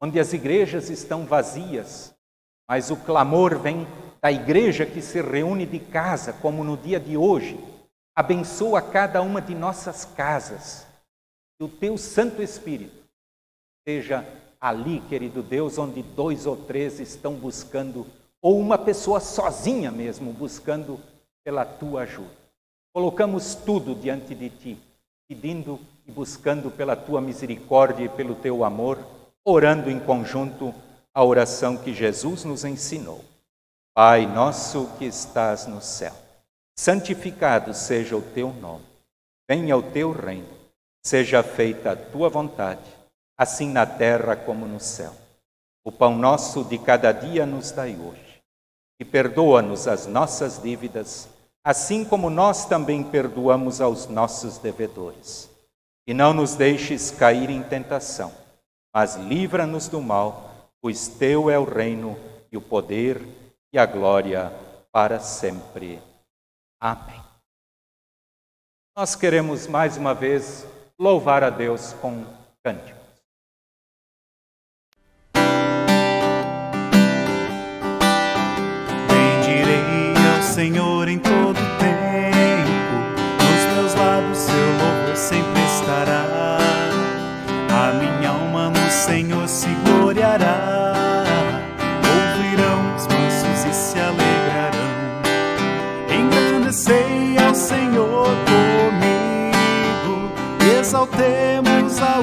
onde 0.00 0.18
as 0.18 0.32
igrejas 0.32 0.90
estão 0.90 1.24
vazias, 1.24 2.14
mas 2.68 2.90
o 2.90 2.96
clamor 2.96 3.58
vem 3.58 3.86
da 4.20 4.32
igreja 4.32 4.84
que 4.84 5.00
se 5.00 5.22
reúne 5.22 5.64
de 5.64 5.78
casa, 5.78 6.32
como 6.32 6.64
no 6.64 6.76
dia 6.76 6.98
de 6.98 7.16
hoje. 7.16 7.58
Abençoa 8.16 8.82
cada 8.82 9.22
uma 9.22 9.40
de 9.40 9.54
nossas 9.54 10.04
casas. 10.04 10.86
Que 11.56 11.64
o 11.64 11.68
teu 11.68 11.96
Santo 11.96 12.42
Espírito 12.42 13.04
seja 13.86 14.26
ali, 14.60 15.00
querido 15.02 15.42
Deus, 15.42 15.78
onde 15.78 16.02
dois 16.02 16.46
ou 16.46 16.56
três 16.56 16.98
estão 16.98 17.34
buscando, 17.34 18.04
ou 18.42 18.58
uma 18.58 18.76
pessoa 18.76 19.20
sozinha 19.20 19.92
mesmo, 19.92 20.32
buscando 20.32 21.00
pela 21.44 21.64
tua 21.64 22.02
ajuda. 22.02 22.45
Colocamos 22.96 23.54
tudo 23.54 23.94
diante 23.94 24.34
de 24.34 24.48
ti, 24.48 24.78
pedindo 25.28 25.78
e 26.06 26.10
buscando 26.10 26.70
pela 26.70 26.96
tua 26.96 27.20
misericórdia 27.20 28.06
e 28.06 28.08
pelo 28.08 28.34
teu 28.34 28.64
amor, 28.64 28.98
orando 29.44 29.90
em 29.90 30.00
conjunto 30.00 30.74
a 31.12 31.22
oração 31.22 31.76
que 31.76 31.92
Jesus 31.92 32.44
nos 32.44 32.64
ensinou. 32.64 33.22
Pai 33.94 34.24
nosso 34.26 34.86
que 34.96 35.04
estás 35.04 35.66
no 35.66 35.82
céu, 35.82 36.14
santificado 36.74 37.74
seja 37.74 38.16
o 38.16 38.22
teu 38.22 38.50
nome. 38.50 38.86
Venha 39.46 39.76
o 39.76 39.82
teu 39.82 40.10
reino. 40.10 40.48
Seja 41.04 41.42
feita 41.42 41.92
a 41.92 41.96
tua 41.96 42.30
vontade, 42.30 42.80
assim 43.36 43.68
na 43.68 43.84
terra 43.84 44.34
como 44.34 44.64
no 44.64 44.80
céu. 44.80 45.12
O 45.84 45.92
pão 45.92 46.16
nosso 46.16 46.64
de 46.64 46.78
cada 46.78 47.12
dia 47.12 47.44
nos 47.44 47.70
dai 47.72 47.94
hoje. 47.94 48.40
E 48.98 49.04
perdoa-nos 49.04 49.86
as 49.86 50.06
nossas 50.06 50.62
dívidas, 50.62 51.28
assim 51.66 52.04
como 52.04 52.30
nós 52.30 52.64
também 52.64 53.02
perdoamos 53.02 53.80
aos 53.80 54.06
nossos 54.06 54.56
devedores. 54.56 55.50
E 56.06 56.14
não 56.14 56.32
nos 56.32 56.54
deixes 56.54 57.10
cair 57.10 57.50
em 57.50 57.60
tentação, 57.60 58.32
mas 58.94 59.16
livra-nos 59.16 59.88
do 59.88 60.00
mal, 60.00 60.70
pois 60.80 61.08
teu 61.08 61.50
é 61.50 61.58
o 61.58 61.64
reino 61.64 62.16
e 62.52 62.56
o 62.56 62.60
poder 62.60 63.20
e 63.72 63.78
a 63.80 63.84
glória 63.84 64.52
para 64.92 65.18
sempre. 65.18 66.00
Amém. 66.80 67.20
Nós 68.96 69.16
queremos 69.16 69.66
mais 69.66 69.96
uma 69.96 70.14
vez 70.14 70.64
louvar 70.96 71.42
a 71.42 71.50
Deus 71.50 71.92
com 71.94 72.24
ao 80.36 80.42
Senhor 80.42 81.08
em 81.08 81.18
a 86.04 87.92
minha 87.94 88.30
alma 88.30 88.68
no 88.68 88.90
Senhor 88.90 89.48
se 89.48 89.68
gloriará. 89.84 91.24
Ouvirão 92.04 92.94
os 92.94 93.06
mansos 93.06 93.64
e 93.64 93.72
se 93.72 93.98
alegrarão. 93.98 94.92
Engrandecei 96.10 97.38
ao 97.46 97.54
Senhor 97.54 98.28
comigo, 98.46 100.30
exaltemos 100.78 102.02
a 102.02 102.20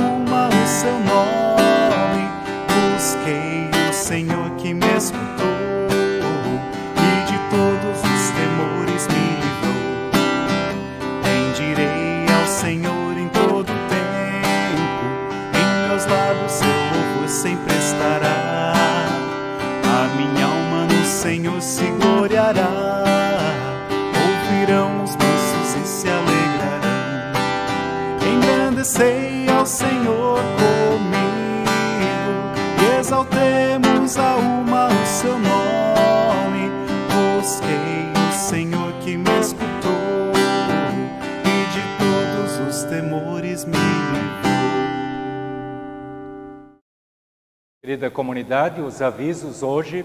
Querida 48.03 48.17
comunidade, 48.17 48.81
os 48.81 49.01
avisos 49.01 49.63
hoje 49.63 50.03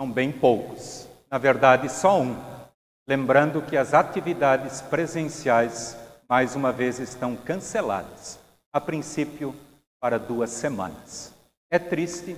são 0.00 0.10
bem 0.10 0.32
poucos. 0.32 1.06
Na 1.30 1.36
verdade, 1.36 1.86
só 1.90 2.22
um. 2.22 2.34
Lembrando 3.06 3.60
que 3.60 3.76
as 3.76 3.92
atividades 3.92 4.80
presenciais, 4.80 5.94
mais 6.26 6.56
uma 6.56 6.72
vez, 6.72 6.98
estão 6.98 7.36
canceladas. 7.36 8.38
A 8.72 8.80
princípio, 8.80 9.54
para 10.00 10.18
duas 10.18 10.48
semanas. 10.48 11.34
É 11.70 11.78
triste? 11.78 12.34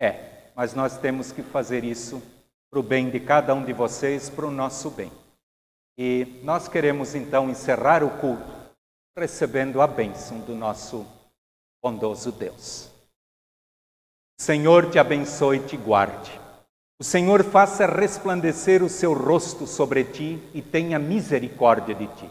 É, 0.00 0.44
mas 0.54 0.74
nós 0.74 0.96
temos 0.96 1.32
que 1.32 1.42
fazer 1.42 1.82
isso 1.82 2.22
para 2.70 2.78
o 2.78 2.84
bem 2.84 3.10
de 3.10 3.18
cada 3.18 3.52
um 3.52 3.64
de 3.64 3.72
vocês, 3.72 4.30
para 4.30 4.46
o 4.46 4.50
nosso 4.52 4.90
bem. 4.90 5.10
E 5.98 6.40
nós 6.44 6.68
queremos 6.68 7.16
então 7.16 7.50
encerrar 7.50 8.04
o 8.04 8.10
culto 8.20 8.48
recebendo 9.18 9.82
a 9.82 9.88
bênção 9.88 10.38
do 10.38 10.54
nosso 10.54 11.04
bondoso 11.82 12.30
Deus. 12.30 12.99
Senhor 14.40 14.90
te 14.90 14.98
abençoe 14.98 15.58
e 15.58 15.66
te 15.66 15.76
guarde. 15.76 16.40
O 16.98 17.04
Senhor 17.04 17.44
faça 17.44 17.84
resplandecer 17.84 18.82
o 18.82 18.88
seu 18.88 19.12
rosto 19.12 19.66
sobre 19.66 20.02
ti 20.02 20.42
e 20.54 20.62
tenha 20.62 20.98
misericórdia 20.98 21.94
de 21.94 22.06
ti. 22.06 22.30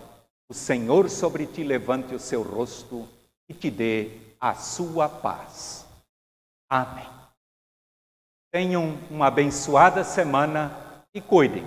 O 0.50 0.54
Senhor 0.56 1.08
sobre 1.08 1.46
ti 1.46 1.64
levante 1.64 2.16
o 2.16 2.20
seu 2.20 2.42
rosto 2.42 3.08
e 3.48 3.54
te 3.54 3.70
dê 3.70 4.10
a 4.42 4.56
sua 4.56 5.08
paz. 5.08 5.86
Amém. 6.68 7.06
Tenham 8.52 8.98
uma 9.12 9.28
abençoada 9.28 10.04
semana 10.04 10.76
e 11.14 11.22
cuidem. 11.22 11.64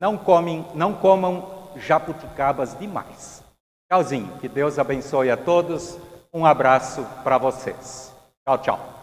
Não 0.00 0.16
comem, 0.16 0.66
não 0.74 0.94
comam 0.94 1.68
jabuticabas 1.76 2.74
demais. 2.78 3.42
Tchauzinho. 3.90 4.38
Que 4.38 4.48
Deus 4.48 4.78
abençoe 4.78 5.30
a 5.30 5.36
todos. 5.36 5.98
Um 6.32 6.46
abraço 6.46 7.06
para 7.22 7.36
vocês. 7.36 8.10
Tchau, 8.42 8.56
tchau. 8.56 9.01